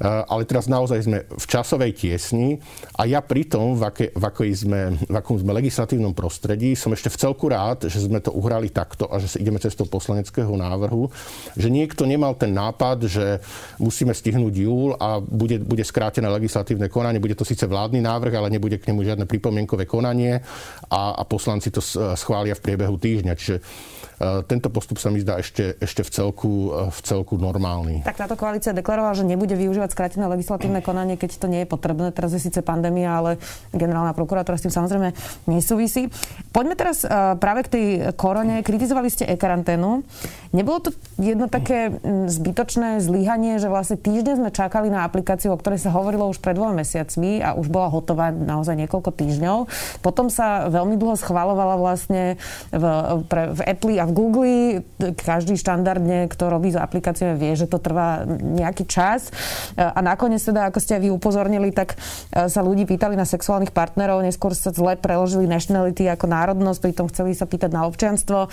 Eh, 0.00 0.08
ale 0.08 0.48
teraz 0.48 0.64
naozaj 0.64 1.04
sme 1.04 1.18
v 1.28 1.44
časovej 1.44 1.92
tiesni 1.92 2.56
a 2.96 3.04
ja 3.04 3.20
pritom, 3.20 3.76
v, 3.76 3.82
aké, 3.84 4.06
v, 4.16 4.24
sme, 4.56 4.96
v 4.96 5.12
akom 5.12 5.36
sme 5.36 5.52
legislatívnom 5.52 6.16
prostredí, 6.16 6.72
som 6.72 6.96
ešte 6.96 7.12
v 7.12 7.20
celku 7.20 7.52
rád, 7.52 7.84
že 7.84 8.08
sme 8.08 8.16
to 8.24 8.32
uhrali 8.32 8.72
takto 8.72 9.12
a 9.12 9.20
že 9.20 9.28
sa 9.28 9.36
ideme 9.36 9.60
cestou 9.60 9.84
poslaneckého 9.84 10.48
návrhu, 10.56 11.12
že 11.52 11.68
niekto 11.68 12.08
nemal 12.08 12.32
ten 12.32 12.48
nápad, 12.48 13.12
že 13.12 13.44
musíme 13.76 14.16
stihnúť 14.16 14.54
júl 14.56 14.96
a 14.96 15.20
bude, 15.20 15.60
bude 15.60 15.84
skrátené 15.84 16.32
legislatívne 16.32 16.88
konanie, 16.88 17.20
bude 17.20 17.36
to 17.36 17.44
síce 17.44 17.68
vládny 17.68 18.00
návrh, 18.00 18.40
ale 18.40 18.48
nebude 18.48 18.80
k 18.80 18.88
nemu 18.88 19.04
žiadne 19.04 19.28
pripomienkové 19.28 19.84
konanie 19.84 20.40
a, 20.88 21.12
a 21.12 21.22
poslanci 21.28 21.68
to 21.68 21.84
schvália 22.16 22.56
v 22.56 22.64
priebehu 22.64 22.96
týždňa. 22.96 23.36
Čiže 23.36 23.56
Eh, 23.60 24.09
tento 24.46 24.68
postup 24.68 25.00
sa 25.00 25.08
mi 25.08 25.24
zdá 25.24 25.40
ešte, 25.40 25.80
ešte 25.80 26.04
v, 26.04 26.10
celku, 26.12 26.52
v 26.92 26.98
celku 27.00 27.40
normálny. 27.40 28.04
Tak 28.04 28.20
táto 28.20 28.36
koalícia 28.36 28.76
deklarovala, 28.76 29.16
že 29.16 29.24
nebude 29.24 29.56
využívať 29.56 29.80
využívať 29.80 29.96
skrátené 29.96 30.24
legislatívne 30.28 30.80
konanie, 30.88 31.16
keď 31.16 31.30
to 31.40 31.46
nie 31.48 31.64
je 31.64 31.68
potrebné. 31.70 32.12
Teraz 32.12 32.36
je 32.36 32.42
síce 32.44 32.60
pandémia, 32.60 33.16
ale 33.16 33.30
generálna 33.72 34.12
prokurátora 34.12 34.60
s 34.60 34.68
tým 34.68 34.74
samozrejme 34.74 35.16
nesúvisí. 35.48 36.12
Poďme 36.52 36.76
teraz 36.76 37.06
práve 37.40 37.64
k 37.64 37.72
tej 37.72 37.86
korone. 38.18 38.60
Kritizovali 38.60 39.08
ste 39.08 39.24
e-karanténu. 39.24 40.04
Nebolo 40.50 40.78
to 40.82 40.90
jedno 41.16 41.46
také 41.46 41.94
zbytočné 42.26 42.98
zlyhanie, 43.00 43.62
že 43.62 43.70
vlastne 43.70 43.96
týždeň 43.96 44.34
sme 44.42 44.50
čakali 44.50 44.90
na 44.90 45.06
aplikáciu, 45.06 45.54
o 45.54 45.60
ktorej 45.60 45.78
sa 45.80 45.94
hovorilo 45.94 46.26
už 46.26 46.42
pred 46.42 46.58
dvoma 46.58 46.82
mesiacmi 46.82 47.38
a 47.40 47.54
už 47.54 47.70
bola 47.70 47.86
hotová 47.86 48.34
naozaj 48.34 48.74
niekoľko 48.74 49.14
týždňov. 49.14 49.58
Potom 50.02 50.26
sa 50.26 50.66
veľmi 50.66 50.98
dlho 50.98 51.14
schvalovala 51.14 51.78
vlastne 51.78 52.34
v, 52.74 52.84
pre, 53.30 53.54
v 53.54 53.60
Apple 53.62 53.96
a 54.02 54.04
v 54.09 54.09
Google. 54.10 54.84
Každý 55.00 55.56
štandardne, 55.56 56.28
kto 56.30 56.50
robí 56.50 56.70
s 56.70 56.78
aplikáciami, 56.78 57.38
vie, 57.38 57.52
že 57.56 57.70
to 57.70 57.80
trvá 57.80 58.26
nejaký 58.28 58.84
čas. 58.86 59.32
A 59.78 59.98
nakoniec 60.04 60.42
teda, 60.42 60.68
ako 60.68 60.78
ste 60.78 61.00
vy 61.00 61.08
upozornili, 61.10 61.70
tak 61.70 61.96
e, 61.96 62.46
sa 62.46 62.60
ľudí 62.60 62.84
pýtali 62.84 63.16
na 63.16 63.24
sexuálnych 63.24 63.74
partnerov, 63.74 64.22
neskôr 64.22 64.52
sa 64.52 64.74
zle 64.74 64.98
preložili 64.98 65.48
nationality 65.48 66.06
ako 66.10 66.26
národnosť, 66.28 66.78
pritom 66.82 67.06
chceli 67.08 67.32
sa 67.32 67.48
pýtať 67.48 67.70
na 67.72 67.88
občianstvo. 67.88 68.46
E, 68.46 68.48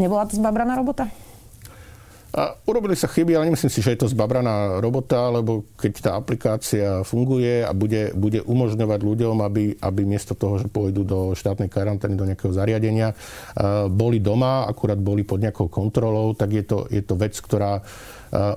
nebola 0.00 0.24
to 0.24 0.38
zbabraná 0.38 0.78
robota? 0.78 1.10
A 2.28 2.52
urobili 2.68 2.92
sa 2.92 3.08
chyby, 3.08 3.32
ale 3.32 3.48
nemyslím 3.48 3.72
si, 3.72 3.80
že 3.80 3.96
je 3.96 4.04
to 4.04 4.12
zbabraná 4.12 4.84
robota, 4.84 5.32
lebo 5.32 5.64
keď 5.80 5.92
tá 5.96 6.10
aplikácia 6.12 7.00
funguje 7.00 7.64
a 7.64 7.72
bude, 7.72 8.12
bude 8.12 8.44
umožňovať 8.44 9.00
ľuďom, 9.00 9.40
aby, 9.48 9.80
aby 9.80 10.02
miesto 10.04 10.36
toho, 10.36 10.60
že 10.60 10.68
pôjdu 10.68 11.08
do 11.08 11.32
štátnej 11.32 11.72
karantény, 11.72 12.20
do 12.20 12.28
nejakého 12.28 12.52
zariadenia, 12.52 13.16
boli 13.88 14.20
doma, 14.20 14.68
akurát 14.68 15.00
boli 15.00 15.24
pod 15.24 15.40
nejakou 15.40 15.72
kontrolou, 15.72 16.36
tak 16.36 16.52
je 16.52 16.64
to, 16.68 16.84
je 16.92 17.00
to 17.00 17.16
vec, 17.16 17.32
ktorá 17.32 17.80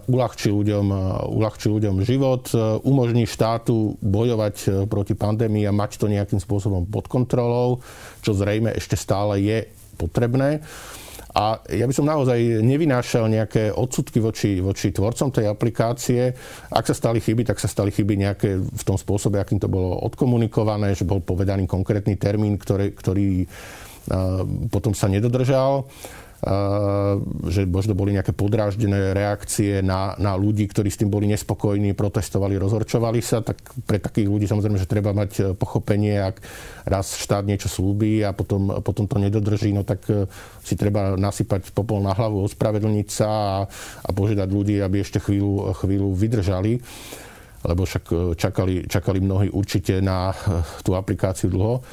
uľahčí 0.03 0.51
ľuďom, 0.51 0.85
uľahčí 1.31 1.71
ľuďom 1.71 2.03
život, 2.03 2.51
umožní 2.83 3.23
štátu 3.23 3.95
bojovať 4.03 4.83
proti 4.91 5.15
pandémii 5.15 5.63
a 5.63 5.71
mať 5.71 5.95
to 5.95 6.11
nejakým 6.11 6.43
spôsobom 6.43 6.83
pod 6.91 7.07
kontrolou, 7.07 7.79
čo 8.19 8.35
zrejme 8.35 8.75
ešte 8.75 8.99
stále 8.99 9.39
je 9.39 9.63
potrebné. 9.95 10.59
A 11.31 11.63
ja 11.71 11.87
by 11.87 11.93
som 11.95 12.03
naozaj 12.03 12.59
nevynášal 12.59 13.31
nejaké 13.31 13.71
odsudky 13.71 14.19
voči, 14.19 14.59
voči 14.59 14.91
tvorcom 14.91 15.31
tej 15.31 15.47
aplikácie. 15.47 16.35
Ak 16.71 16.83
sa 16.83 16.95
stali 16.95 17.23
chyby, 17.23 17.47
tak 17.47 17.57
sa 17.59 17.71
stali 17.71 17.87
chyby 17.87 18.19
nejaké 18.19 18.59
v 18.59 18.83
tom 18.83 18.99
spôsobe, 18.99 19.39
akým 19.39 19.59
to 19.59 19.71
bolo 19.71 19.95
odkomunikované, 20.03 20.91
že 20.91 21.07
bol 21.07 21.23
povedaný 21.23 21.71
konkrétny 21.71 22.19
termín, 22.19 22.59
ktorý, 22.59 22.91
ktorý 22.91 23.47
potom 24.73 24.97
sa 24.97 25.05
nedodržal 25.05 25.85
že 27.45 27.69
možno 27.69 27.93
boli 27.93 28.17
nejaké 28.17 28.33
podráždené 28.33 29.13
reakcie 29.13 29.85
na, 29.85 30.17
na 30.17 30.33
ľudí, 30.33 30.65
ktorí 30.65 30.89
s 30.89 30.97
tým 30.97 31.13
boli 31.13 31.29
nespokojní, 31.29 31.93
protestovali, 31.93 32.57
rozhorčovali 32.57 33.21
sa, 33.21 33.45
tak 33.45 33.61
pre 33.85 34.01
takých 34.01 34.25
ľudí 34.25 34.49
samozrejme, 34.49 34.81
že 34.81 34.89
treba 34.89 35.13
mať 35.13 35.31
e, 35.37 35.41
pochopenie, 35.53 36.17
ak 36.17 36.41
raz 36.89 37.13
štát 37.13 37.45
niečo 37.45 37.69
slúbi 37.69 38.25
a 38.25 38.33
potom, 38.33 38.81
potom 38.81 39.05
to 39.05 39.21
nedodrží, 39.21 39.69
no 39.69 39.85
tak 39.85 40.01
e, 40.09 40.25
si 40.65 40.73
treba 40.73 41.13
nasypať 41.13 41.77
popol 41.77 42.01
na 42.01 42.17
hlavu, 42.17 42.41
ospravedlniť 42.49 43.07
sa 43.13 43.29
a, 43.29 43.57
a 44.01 44.09
požiadať 44.09 44.49
ľudí, 44.49 44.81
aby 44.81 45.05
ešte 45.05 45.21
chvíľu, 45.21 45.77
chvíľu 45.77 46.09
vydržali 46.17 46.81
lebo 47.61 47.85
však 47.85 48.33
čakali, 48.41 48.89
čakali 48.89 49.21
mnohí 49.21 49.53
určite 49.53 50.01
na 50.01 50.33
tú 50.81 50.97
aplikáciu 50.97 51.53
dlho. 51.53 51.85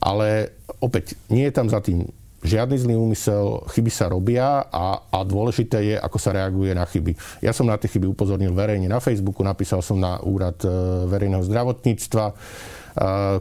Ale 0.00 0.56
opäť, 0.80 1.20
nie 1.28 1.44
je 1.44 1.52
tam 1.52 1.68
za 1.68 1.84
tým 1.84 2.08
žiadny 2.44 2.76
zlý 2.76 2.94
úmysel, 3.00 3.64
chyby 3.72 3.88
sa 3.88 4.12
robia 4.12 4.68
a, 4.68 5.00
a 5.08 5.18
dôležité 5.24 5.80
je, 5.80 5.96
ako 5.96 6.18
sa 6.20 6.36
reaguje 6.36 6.76
na 6.76 6.84
chyby. 6.84 7.16
Ja 7.40 7.56
som 7.56 7.64
na 7.64 7.80
tie 7.80 7.88
chyby 7.88 8.04
upozornil 8.12 8.52
verejne 8.52 8.84
na 8.84 9.00
Facebooku, 9.00 9.40
napísal 9.40 9.80
som 9.80 9.96
na 9.96 10.20
úrad 10.20 10.60
e, 10.60 10.68
verejného 11.08 11.40
zdravotníctva, 11.40 12.24
e, 12.28 12.34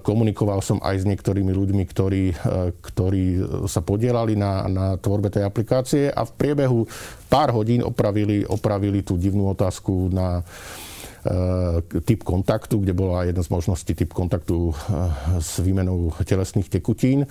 komunikoval 0.07 0.63
som 0.63 0.79
aj 0.79 1.03
s 1.03 1.05
niektorými 1.05 1.51
ľuďmi, 1.51 1.83
ktorí, 1.83 2.23
e, 2.31 2.35
ktorí 2.79 3.25
sa 3.67 3.83
podielali 3.83 4.39
na, 4.39 4.71
na 4.71 4.85
tvorbe 4.95 5.27
tej 5.27 5.43
aplikácie 5.43 6.07
a 6.07 6.23
v 6.23 6.31
priebehu 6.39 6.87
pár 7.27 7.51
hodín 7.51 7.83
opravili, 7.83 8.47
opravili 8.47 9.03
tú 9.03 9.19
divnú 9.19 9.51
otázku 9.51 10.09
na 10.15 10.41
typ 12.03 12.19
kontaktu, 12.27 12.83
kde 12.83 12.91
bola 12.91 13.23
jedna 13.23 13.39
z 13.39 13.47
možností 13.47 13.95
typ 13.95 14.11
kontaktu 14.11 14.75
s 15.39 15.55
výmenou 15.63 16.11
telesných 16.19 16.67
tekutín 16.67 17.23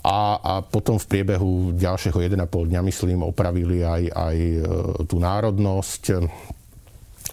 a, 0.00 0.18
a 0.40 0.52
potom 0.64 0.96
v 0.96 1.08
priebehu 1.10 1.76
ďalšieho 1.76 2.16
1,5 2.16 2.70
dňa, 2.70 2.80
myslím, 2.86 3.26
opravili 3.26 3.84
aj, 3.84 4.02
aj 4.08 4.36
e, 4.38 4.58
tú 5.04 5.20
národnosť, 5.20 6.02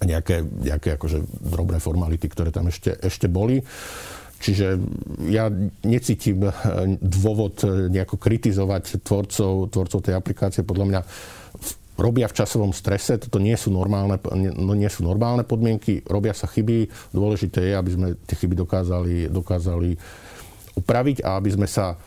nejaké, 0.04 0.43
nejaké 0.43 0.89
akože 1.00 1.24
drobné 1.41 1.80
formality, 1.80 2.28
ktoré 2.30 2.52
tam 2.52 2.67
ešte, 2.70 2.98
ešte 3.02 3.32
boli. 3.32 3.63
Čiže 4.38 4.78
ja 5.32 5.50
necítim 5.82 6.46
e, 6.46 6.52
dôvod 7.02 7.63
e, 7.65 7.89
nejako 7.89 8.22
kritizovať 8.22 9.02
tvorcov, 9.02 9.74
tvorcov 9.74 10.00
tej 10.04 10.13
aplikácie. 10.13 10.62
Podľa 10.62 10.86
mňa 10.86 11.02
robia 11.98 12.30
v 12.30 12.38
časovom 12.38 12.70
strese, 12.76 13.17
toto 13.17 13.41
nie 13.41 13.58
sú, 13.58 13.74
normálne, 13.74 14.22
no 14.54 14.78
nie 14.78 14.89
sú 14.91 15.02
normálne 15.02 15.41
podmienky, 15.41 16.06
robia 16.06 16.38
sa 16.38 16.46
chyby. 16.46 17.10
Dôležité 17.10 17.74
je, 17.74 17.74
aby 17.74 17.91
sme 17.96 18.08
tie 18.30 18.38
chyby 18.38 18.54
dokázali, 18.54 19.34
dokázali 19.34 19.98
upraviť 20.78 21.26
a 21.26 21.41
aby 21.41 21.50
sme 21.58 21.65
sa 21.65 21.98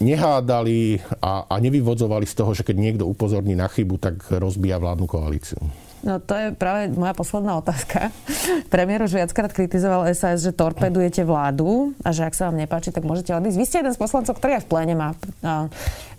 nehádali 0.00 1.00
a, 1.20 1.44
a 1.44 1.54
nevyvodzovali 1.60 2.24
z 2.24 2.34
toho, 2.34 2.56
že 2.56 2.64
keď 2.64 2.76
niekto 2.76 3.04
upozorní 3.04 3.52
na 3.52 3.68
chybu, 3.68 4.00
tak 4.00 4.16
rozbíja 4.32 4.80
vládnu 4.80 5.06
koalíciu. 5.06 5.60
No 6.00 6.16
to 6.16 6.32
je 6.32 6.56
práve 6.56 6.88
moja 6.96 7.12
posledná 7.12 7.60
otázka. 7.60 8.08
Premiér 8.72 9.04
už 9.04 9.20
viackrát 9.20 9.52
kritizoval 9.52 10.08
SAS, 10.16 10.40
že 10.40 10.56
torpedujete 10.56 11.28
vládu 11.28 11.92
a 12.00 12.08
že 12.08 12.24
ak 12.24 12.32
sa 12.32 12.48
vám 12.48 12.56
nepáči, 12.56 12.88
tak 12.88 13.04
môžete 13.04 13.36
odísť. 13.36 13.58
Vy 13.60 13.66
ste 13.68 13.84
jeden 13.84 13.92
z 13.92 14.00
poslancov, 14.00 14.40
ktorý 14.40 14.56
aj 14.56 14.64
v 14.64 14.70
pléne 14.72 14.94
má 14.96 15.12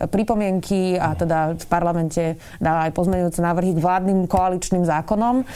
pripomienky 0.02 1.02
a 1.02 1.18
teda 1.18 1.58
v 1.58 1.66
parlamente 1.66 2.38
dá 2.62 2.86
aj 2.86 2.94
pozmeňujúce 2.94 3.42
návrhy 3.42 3.74
k 3.74 3.82
vládnym 3.82 4.30
koaličným 4.30 4.86
zákonom. 4.86 5.50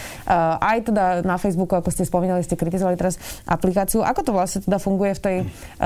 Aj 0.57 0.77
teda 0.81 1.21
na 1.21 1.37
Facebooku, 1.37 1.77
ako 1.77 1.93
ste 1.93 2.09
spomínali, 2.09 2.41
ste 2.41 2.57
kritizovali 2.57 2.97
teraz 2.97 3.21
aplikáciu. 3.45 4.01
Ako 4.01 4.25
to 4.25 4.33
vlastne 4.33 4.65
teda 4.65 4.81
funguje 4.81 5.13
v 5.17 5.21
tej 5.21 5.37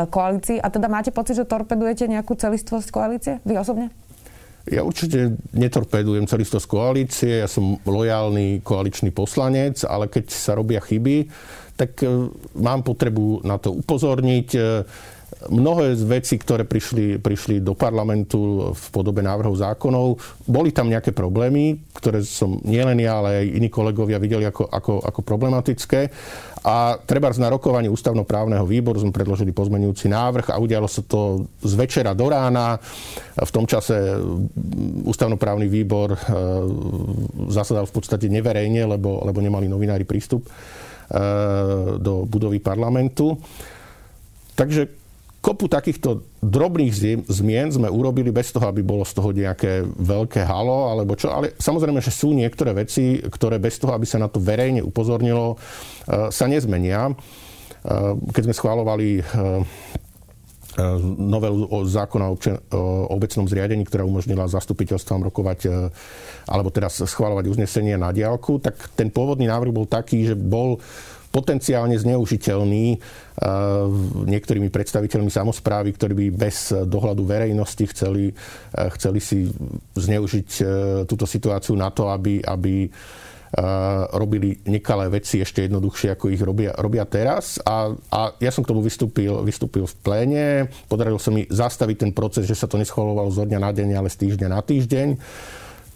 koalícii? 0.08 0.64
A 0.64 0.72
teda 0.72 0.88
máte 0.88 1.12
pocit, 1.12 1.36
že 1.36 1.44
torpedujete 1.44 2.08
nejakú 2.08 2.40
celistvosť 2.40 2.88
koalície? 2.88 3.34
Vy 3.44 3.60
osobne? 3.60 3.92
Ja 4.70 4.86
určite 4.86 5.34
netorpedujem 5.54 6.30
z 6.62 6.68
koalície, 6.70 7.42
ja 7.42 7.50
som 7.50 7.82
lojálny 7.82 8.62
koaličný 8.62 9.10
poslanec, 9.10 9.82
ale 9.82 10.06
keď 10.06 10.30
sa 10.30 10.54
robia 10.54 10.78
chyby, 10.78 11.26
tak 11.74 12.06
e, 12.06 12.30
mám 12.60 12.86
potrebu 12.86 13.42
na 13.42 13.58
to 13.58 13.74
upozorniť. 13.74 14.48
Mnohé 15.48 15.96
z 15.96 16.04
vecí, 16.04 16.36
ktoré 16.36 16.68
prišli, 16.68 17.16
prišli 17.16 17.64
do 17.64 17.72
parlamentu 17.72 18.76
v 18.76 18.86
podobe 18.92 19.24
návrhov 19.24 19.56
zákonov, 19.56 20.20
boli 20.44 20.76
tam 20.76 20.92
nejaké 20.92 21.16
problémy, 21.16 21.80
ktoré 21.96 22.20
som 22.28 22.60
nielen 22.60 23.00
ja, 23.00 23.24
ale 23.24 23.48
aj 23.48 23.56
iní 23.56 23.72
kolegovia 23.72 24.20
videli 24.20 24.44
ako, 24.44 24.68
ako, 24.68 24.94
ako 25.00 25.20
problematické. 25.24 26.12
A 26.68 27.00
treba 27.08 27.32
na 27.40 27.48
rokovaní 27.48 27.88
ústavnoprávneho 27.88 28.68
výboru 28.68 29.00
sme 29.00 29.16
predložili 29.16 29.56
pozmenujúci 29.56 30.12
návrh 30.12 30.52
a 30.52 30.60
udialo 30.60 30.92
sa 30.92 31.08
to 31.08 31.48
z 31.64 31.72
večera 31.72 32.12
do 32.12 32.28
rána. 32.28 32.76
V 33.40 33.52
tom 33.56 33.64
čase 33.64 34.20
ústavnoprávny 35.08 35.72
výbor 35.72 36.12
e, 36.12 36.18
zasadal 37.48 37.88
v 37.88 37.96
podstate 37.96 38.28
neverejne, 38.28 38.84
lebo, 38.92 39.24
lebo 39.24 39.40
nemali 39.40 39.72
novinári 39.72 40.04
prístup 40.04 40.44
e, 40.44 40.52
do 41.96 42.28
budovy 42.28 42.60
parlamentu. 42.60 43.40
Takže 44.60 45.00
kopu 45.40 45.72
takýchto 45.72 46.28
drobných 46.44 47.24
zmien 47.28 47.72
sme 47.72 47.88
urobili 47.88 48.28
bez 48.28 48.52
toho, 48.52 48.68
aby 48.68 48.84
bolo 48.84 49.08
z 49.08 49.14
toho 49.16 49.32
nejaké 49.32 49.88
veľké 49.88 50.44
halo, 50.44 50.92
alebo 50.92 51.16
čo. 51.16 51.32
Ale 51.32 51.56
samozrejme, 51.56 52.04
že 52.04 52.12
sú 52.12 52.36
niektoré 52.36 52.76
veci, 52.76 53.24
ktoré 53.24 53.56
bez 53.56 53.80
toho, 53.80 53.96
aby 53.96 54.04
sa 54.04 54.20
na 54.20 54.28
to 54.28 54.44
verejne 54.44 54.84
upozornilo, 54.84 55.56
e, 55.56 56.28
sa 56.32 56.46
nezmenia. 56.48 57.12
E, 57.12 57.14
keď 58.36 58.52
sme 58.52 58.56
schválovali 58.56 59.08
e, 59.20 59.22
novelu 61.20 61.68
o 61.68 61.84
zákona 61.84 62.26
o, 62.32 62.38
obecnom 63.12 63.44
zriadení, 63.48 63.84
ktorá 63.84 64.08
umožnila 64.08 64.48
zastupiteľstvám 64.48 65.28
rokovať 65.28 65.92
alebo 66.48 66.72
teraz 66.72 67.04
schválovať 67.04 67.52
uznesenie 67.52 68.00
na 68.00 68.16
diálku, 68.16 68.64
tak 68.64 68.80
ten 68.96 69.12
pôvodný 69.12 69.44
návrh 69.44 69.76
bol 69.76 69.84
taký, 69.84 70.32
že 70.32 70.40
bol 70.40 70.80
potenciálne 71.30 71.96
zneužiteľný 71.98 72.86
eh, 72.94 73.00
niektorými 74.26 74.70
predstaviteľmi 74.74 75.30
samozprávy, 75.30 75.94
ktorí 75.94 76.14
by 76.14 76.26
bez 76.34 76.74
dohľadu 76.74 77.22
verejnosti 77.26 77.86
chceli, 77.94 78.34
eh, 78.34 78.90
chceli 78.98 79.20
si 79.22 79.50
zneužiť 79.94 80.50
eh, 80.60 80.66
túto 81.06 81.30
situáciu 81.30 81.78
na 81.78 81.94
to, 81.94 82.10
aby, 82.10 82.42
aby 82.42 82.90
robili 84.14 84.62
nekalé 84.70 85.10
veci 85.10 85.42
ešte 85.42 85.66
jednoduchšie, 85.66 86.14
ako 86.14 86.30
ich 86.30 86.38
robia, 86.38 86.70
robia 86.78 87.02
teraz. 87.10 87.58
A, 87.66 87.90
a 88.14 88.38
ja 88.38 88.54
som 88.54 88.62
k 88.62 88.70
tomu 88.70 88.86
vystúpil, 88.86 89.42
vystúpil 89.42 89.90
v 89.90 89.96
pléne. 90.06 90.46
Podarilo 90.86 91.18
sa 91.18 91.34
mi 91.34 91.50
zastaviť 91.50 91.98
ten 91.98 92.12
proces, 92.14 92.46
že 92.46 92.54
sa 92.54 92.70
to 92.70 92.78
neschvalovalo 92.78 93.34
zo 93.34 93.50
dňa 93.50 93.58
na 93.58 93.74
deň, 93.74 93.98
ale 93.98 94.14
z 94.14 94.22
týždňa 94.22 94.54
na 94.54 94.62
týždeň 94.62 95.18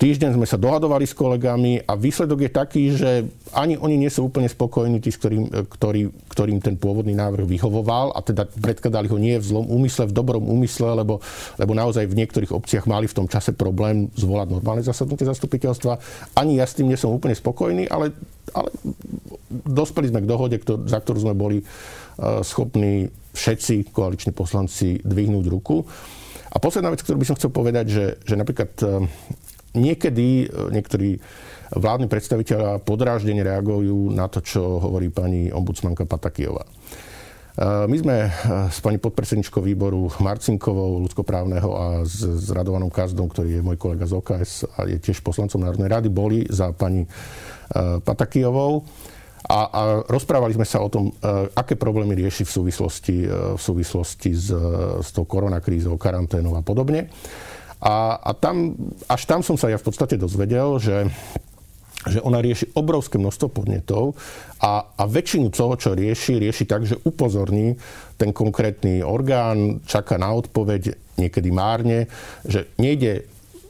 Týždeň 0.04 0.36
sme 0.36 0.44
sa 0.44 0.60
dohadovali 0.60 1.08
s 1.08 1.16
kolegami 1.16 1.80
a 1.88 1.96
výsledok 1.96 2.44
je 2.44 2.52
taký, 2.52 2.84
že 2.92 3.24
ani 3.56 3.80
oni 3.80 3.96
nie 3.96 4.12
sú 4.12 4.28
úplne 4.28 4.52
spokojní, 4.52 5.00
tí, 5.00 5.16
ktorým, 5.16 5.48
ktorý, 5.48 6.12
ktorým 6.28 6.60
ten 6.60 6.76
pôvodný 6.76 7.16
návrh 7.16 7.48
vyhovoval 7.48 8.12
a 8.12 8.20
teda 8.20 8.44
predkladali 8.52 9.08
ho 9.08 9.16
nie 9.16 9.40
v 9.40 9.48
zlom 9.48 9.64
úmysle, 9.64 10.12
v 10.12 10.12
dobrom 10.12 10.44
úmysle, 10.44 10.92
lebo, 10.92 11.24
lebo 11.56 11.72
naozaj 11.72 12.04
v 12.04 12.20
niektorých 12.20 12.52
obciach 12.52 12.84
mali 12.84 13.08
v 13.08 13.16
tom 13.16 13.32
čase 13.32 13.56
problém 13.56 14.12
zvolať 14.20 14.52
normálne 14.52 14.84
zasadnutie 14.84 15.24
zastupiteľstva. 15.24 15.96
Ani 16.36 16.60
ja 16.60 16.68
s 16.68 16.76
tým 16.76 16.92
nie 16.92 17.00
som 17.00 17.16
úplne 17.16 17.40
spokojný, 17.40 17.88
ale, 17.88 18.12
ale 18.52 18.76
dospeli 19.64 20.12
sme 20.12 20.20
k 20.20 20.28
dohode, 20.28 20.60
ktor- 20.60 20.84
za 20.84 21.00
ktorú 21.00 21.32
sme 21.32 21.32
boli 21.32 21.64
uh, 21.64 22.44
schopní 22.44 23.08
všetci 23.32 23.96
koaliční 23.96 24.36
poslanci 24.36 25.00
dvihnúť 25.00 25.48
ruku. 25.48 25.88
A 26.54 26.60
posledná 26.60 26.92
vec, 26.92 27.02
ktorú 27.02 27.18
by 27.18 27.28
som 27.32 27.38
chcel 27.40 27.56
povedať, 27.56 27.86
že, 27.88 28.06
že 28.28 28.36
napríklad 28.36 28.70
uh, 28.84 29.08
niekedy 29.74 30.46
e, 30.46 30.70
niektorí 30.74 31.18
vládni 31.74 32.06
predstaviteľa 32.06 32.86
podráždene 32.86 33.42
reagujú 33.42 34.14
na 34.14 34.30
to, 34.30 34.40
čo 34.46 34.62
hovorí 34.80 35.10
pani 35.10 35.50
ombudsmanka 35.50 36.06
Patakijová. 36.06 36.64
E, 36.64 36.72
my 37.90 37.98
sme 37.98 38.16
e, 38.26 38.30
s 38.70 38.78
pani 38.80 39.02
podpredsedničkou 39.02 39.62
výboru 39.66 40.14
Marcinkovou 40.22 41.02
ľudskoprávneho 41.02 41.70
a 41.74 41.86
s, 42.06 42.22
s 42.22 42.48
Radovanom 42.54 42.94
Kazdom, 42.94 43.30
ktorý 43.30 43.60
je 43.60 43.66
môj 43.66 43.78
kolega 43.82 44.06
z 44.06 44.14
OKS 44.14 44.52
a 44.78 44.86
je 44.86 44.98
tiež 45.02 45.26
poslancom 45.26 45.66
Národnej 45.66 45.90
rady, 45.90 46.08
boli 46.14 46.46
za 46.48 46.72
pani 46.72 47.10
Patakijovou. 48.06 48.86
A, 49.44 49.60
a 49.68 49.82
rozprávali 50.08 50.56
sme 50.56 50.64
sa 50.64 50.80
o 50.80 50.88
tom, 50.88 51.12
aké 51.52 51.76
problémy 51.76 52.16
rieši 52.16 52.48
v 52.48 52.52
súvislosti, 52.54 53.18
v 53.28 53.60
súvislosti 53.60 54.32
s, 54.32 54.56
s 55.04 55.10
tou 55.12 55.28
koronakrízou, 55.28 56.00
karanténou 56.00 56.56
a 56.56 56.64
podobne. 56.64 57.12
A, 57.84 58.16
a 58.16 58.32
tam, 58.32 58.80
až 59.12 59.28
tam 59.28 59.44
som 59.44 59.60
sa 59.60 59.68
ja 59.68 59.76
v 59.76 59.86
podstate 59.86 60.16
dozvedel, 60.16 60.80
že 60.80 61.12
že 62.04 62.20
ona 62.20 62.44
rieši 62.44 62.76
obrovské 62.76 63.16
množstvo 63.16 63.48
podnetov 63.48 64.20
a, 64.60 64.92
a 64.92 65.04
väčšinu 65.08 65.48
toho, 65.48 65.80
čo 65.80 65.96
rieši, 65.96 66.36
rieši 66.36 66.68
tak, 66.68 66.84
že 66.84 67.00
upozorní 67.00 67.80
ten 68.20 68.36
konkrétny 68.36 69.00
orgán, 69.00 69.80
čaká 69.88 70.20
na 70.20 70.36
odpoveď, 70.36 71.00
niekedy 71.16 71.50
márne, 71.56 72.12
že 72.44 72.68
nejde 72.76 73.24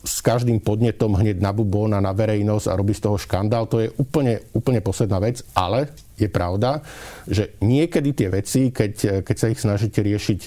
s 0.03 0.19
každým 0.19 0.59
podnetom 0.59 1.15
hneď 1.15 1.39
na 1.39 1.55
bubón 1.55 1.95
na 1.95 2.11
verejnosť 2.11 2.67
a 2.67 2.77
robí 2.77 2.91
z 2.91 3.07
toho 3.07 3.15
škandál. 3.15 3.71
To 3.71 3.79
je 3.79 3.93
úplne, 3.95 4.43
úplne 4.51 4.83
posledná 4.83 5.21
vec, 5.21 5.45
ale 5.55 5.95
je 6.19 6.27
pravda, 6.27 6.83
že 7.23 7.55
niekedy 7.63 8.11
tie 8.11 8.27
veci, 8.27 8.73
keď, 8.73 9.23
keď 9.23 9.35
sa 9.39 9.47
ich 9.47 9.63
snažíte 9.63 10.03
riešiť 10.03 10.41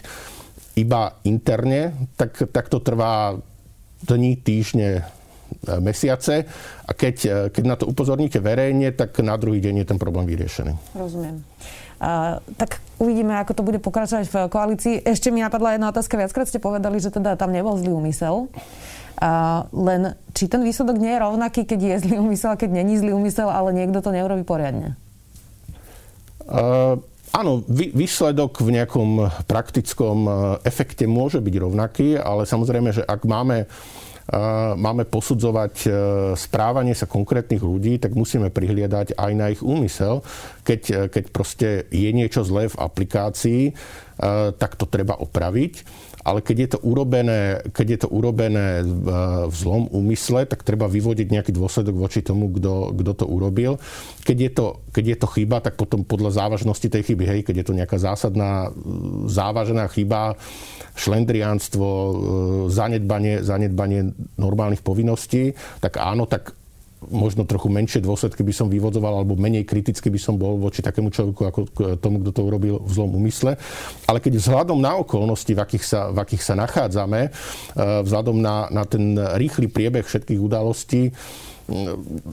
iba 0.76 1.16
interne, 1.24 1.96
tak, 2.20 2.52
tak 2.52 2.68
to 2.68 2.84
trvá 2.84 3.32
dní, 4.14 4.38
týždne, 4.38 5.02
e, 5.02 5.02
mesiace 5.82 6.46
a 6.86 6.90
keď, 6.94 7.16
e, 7.26 7.30
keď 7.50 7.64
na 7.66 7.74
to 7.74 7.90
upozorníte 7.90 8.38
verejne, 8.38 8.94
tak 8.94 9.18
na 9.26 9.34
druhý 9.34 9.58
deň 9.58 9.82
je 9.82 9.86
ten 9.90 9.98
problém 9.98 10.30
vyriešený. 10.30 10.94
Rozumiem. 10.94 11.42
Uh, 11.96 12.44
tak 12.60 12.84
uvidíme, 13.00 13.40
ako 13.40 13.56
to 13.56 13.62
bude 13.64 13.80
pokračovať 13.80 14.28
v 14.28 14.36
koalícii. 14.52 14.94
Ešte 15.00 15.32
mi 15.32 15.40
napadla 15.40 15.80
jedna 15.80 15.88
otázka. 15.88 16.20
Viackrát 16.20 16.44
ste 16.44 16.60
povedali, 16.60 17.00
že 17.00 17.08
teda 17.08 17.40
tam 17.40 17.56
nebol 17.56 17.72
zlý 17.80 17.88
úmysel. 17.88 18.52
Uh, 19.16 19.64
len 19.72 20.12
či 20.36 20.44
ten 20.44 20.60
výsledok 20.60 21.00
nie 21.00 21.16
je 21.16 21.24
rovnaký, 21.24 21.64
keď 21.64 21.80
je 21.80 21.96
zlý 22.04 22.16
úmysel 22.20 22.52
a 22.52 22.60
keď 22.60 22.84
není 22.84 23.00
zlý 23.00 23.16
úmysel, 23.16 23.48
ale 23.48 23.72
niekto 23.72 24.04
to 24.04 24.12
neurobi 24.12 24.44
poriadne? 24.44 24.92
Uh, 26.44 27.00
Áno, 27.36 27.60
výsledok 27.68 28.64
v 28.64 28.80
nejakom 28.80 29.28
praktickom 29.44 30.24
e, 30.24 30.32
efekte 30.64 31.04
môže 31.04 31.44
byť 31.44 31.54
rovnaký, 31.60 32.16
ale 32.16 32.48
samozrejme, 32.48 32.96
že 32.96 33.04
ak 33.04 33.28
máme, 33.28 33.68
e, 33.68 34.40
máme 34.80 35.04
posudzovať 35.04 35.74
e, 35.84 35.88
správanie 36.32 36.96
sa 36.96 37.04
konkrétnych 37.04 37.60
ľudí, 37.60 38.00
tak 38.00 38.16
musíme 38.16 38.48
prihliadať 38.48 39.20
aj 39.20 39.32
na 39.36 39.52
ich 39.52 39.60
úmysel. 39.60 40.24
Keď, 40.64 41.12
keď 41.12 41.24
proste 41.28 41.68
je 41.92 42.08
niečo 42.08 42.40
zlé 42.40 42.72
v 42.72 42.80
aplikácii, 42.80 43.62
tak 44.56 44.80
to 44.80 44.88
treba 44.88 45.20
opraviť 45.20 45.84
ale 46.26 46.42
keď 46.42 46.56
je 46.58 46.68
to 46.74 46.78
urobené, 46.82 47.62
keď 47.70 47.86
je 47.86 47.98
to 48.02 48.08
urobené 48.10 48.82
v, 48.82 49.06
v 49.46 49.54
zlom 49.54 49.86
úmysle, 49.94 50.42
tak 50.50 50.66
treba 50.66 50.90
vyvodiť 50.90 51.30
nejaký 51.30 51.54
dôsledok 51.54 51.94
voči 51.94 52.26
tomu, 52.26 52.50
kto, 52.50 53.14
to 53.14 53.26
urobil. 53.30 53.78
Keď 54.26 54.36
je 54.42 54.50
to, 54.50 54.66
keď 54.90 55.04
je 55.06 55.16
to 55.22 55.28
chyba, 55.30 55.62
tak 55.62 55.78
potom 55.78 56.02
podľa 56.02 56.42
závažnosti 56.42 56.82
tej 56.90 57.06
chyby, 57.06 57.24
hej, 57.30 57.40
keď 57.46 57.62
je 57.62 57.66
to 57.70 57.78
nejaká 57.78 58.02
zásadná, 58.02 58.74
závažená 59.30 59.86
chyba, 59.94 60.34
šlendriánstvo, 60.98 61.86
e, 61.86 62.12
zanedbanie, 62.74 63.46
zanedbanie 63.46 64.10
normálnych 64.34 64.82
povinností, 64.82 65.54
tak 65.78 66.02
áno, 66.02 66.26
tak 66.26 66.55
možno 67.10 67.46
trochu 67.46 67.70
menšie 67.70 68.02
dôsledky 68.02 68.42
by 68.42 68.52
som 68.54 68.66
vyvodzoval, 68.66 69.22
alebo 69.22 69.38
menej 69.38 69.66
kriticky 69.66 70.10
by 70.10 70.20
som 70.20 70.34
bol 70.36 70.58
voči 70.58 70.82
takému 70.82 71.10
človeku 71.10 71.42
ako 71.46 71.60
tomu, 71.98 72.22
kto 72.22 72.30
to 72.34 72.42
urobil 72.42 72.74
v 72.82 72.90
zlom 72.90 73.14
úmysle. 73.14 73.54
Ale 74.06 74.18
keď 74.18 74.42
vzhľadom 74.42 74.78
na 74.78 74.98
okolnosti, 74.98 75.50
v 75.50 75.60
akých 75.60 75.84
sa, 75.84 76.00
v 76.10 76.18
akých 76.22 76.42
sa 76.42 76.54
nachádzame, 76.58 77.20
e, 77.26 77.30
vzhľadom 78.02 78.36
na, 78.38 78.66
na 78.70 78.82
ten 78.84 79.14
rýchly 79.16 79.70
priebeh 79.70 80.06
všetkých 80.06 80.40
udalostí, 80.40 81.10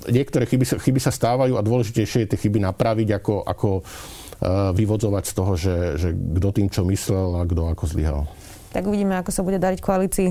niektoré 0.09 0.45
chyby 0.45 0.77
chyby 0.77 0.99
sa 1.01 1.09
stávajú 1.09 1.57
a 1.57 1.65
dôležitejšie 1.65 2.25
je 2.25 2.29
tie 2.33 2.41
chyby 2.45 2.61
napraviť, 2.61 3.17
ako, 3.17 3.35
ako 3.45 3.69
e, 3.79 3.83
vyvodzovať 4.77 5.23
z 5.25 5.33
toho, 5.33 5.53
že, 5.57 5.75
že 5.97 6.09
kto 6.13 6.49
tým 6.53 6.67
čo 6.69 6.85
myslel 6.85 7.41
a 7.41 7.45
kto 7.45 7.69
ako 7.69 7.83
zlyhal. 7.89 8.21
Tak 8.73 8.89
uvidíme, 8.89 9.13
ako 9.21 9.29
sa 9.29 9.45
bude 9.45 9.61
dariť 9.61 9.79
koalícii 9.85 10.29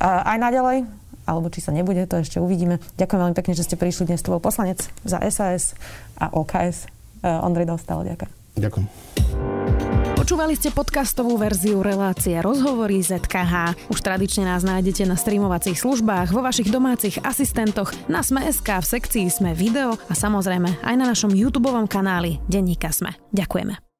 aj 0.00 0.36
naďalej 0.40 1.01
alebo 1.26 1.48
či 1.48 1.62
sa 1.62 1.70
nebude, 1.70 2.02
to 2.06 2.20
ešte 2.20 2.42
uvidíme. 2.42 2.82
Ďakujem 2.98 3.20
veľmi 3.20 3.36
pekne, 3.36 3.54
že 3.54 3.66
ste 3.66 3.76
prišli 3.78 4.10
dnes. 4.10 4.22
To 4.26 4.34
bol 4.34 4.42
poslanec 4.42 4.82
za 5.06 5.18
SAS 5.30 5.74
a 6.18 6.30
OKS. 6.32 6.86
E, 7.22 7.28
Ondrej 7.28 7.70
Dostal, 7.70 8.02
ďakujem. 8.02 8.32
Ďakujem. 8.58 8.86
Počúvali 10.22 10.54
ste 10.54 10.70
podcastovú 10.70 11.34
verziu 11.34 11.82
relácie 11.82 12.38
Rozhovory 12.38 13.02
ZKH. 13.02 13.74
Už 13.90 13.98
tradične 13.98 14.46
nás 14.46 14.62
nájdete 14.62 15.02
na 15.02 15.18
streamovacích 15.18 15.74
službách, 15.74 16.30
vo 16.30 16.46
vašich 16.46 16.70
domácich 16.70 17.18
asistentoch, 17.26 17.90
na 18.06 18.22
Sme.sk, 18.22 18.68
v 18.70 18.86
sekcii 18.86 19.26
Sme 19.26 19.50
video 19.50 19.98
a 20.06 20.14
samozrejme 20.14 20.78
aj 20.78 20.94
na 20.94 21.10
našom 21.10 21.34
YouTube 21.34 21.74
kanáli 21.90 22.38
Denníka 22.46 22.94
Sme. 22.94 23.18
Ďakujeme. 23.34 23.91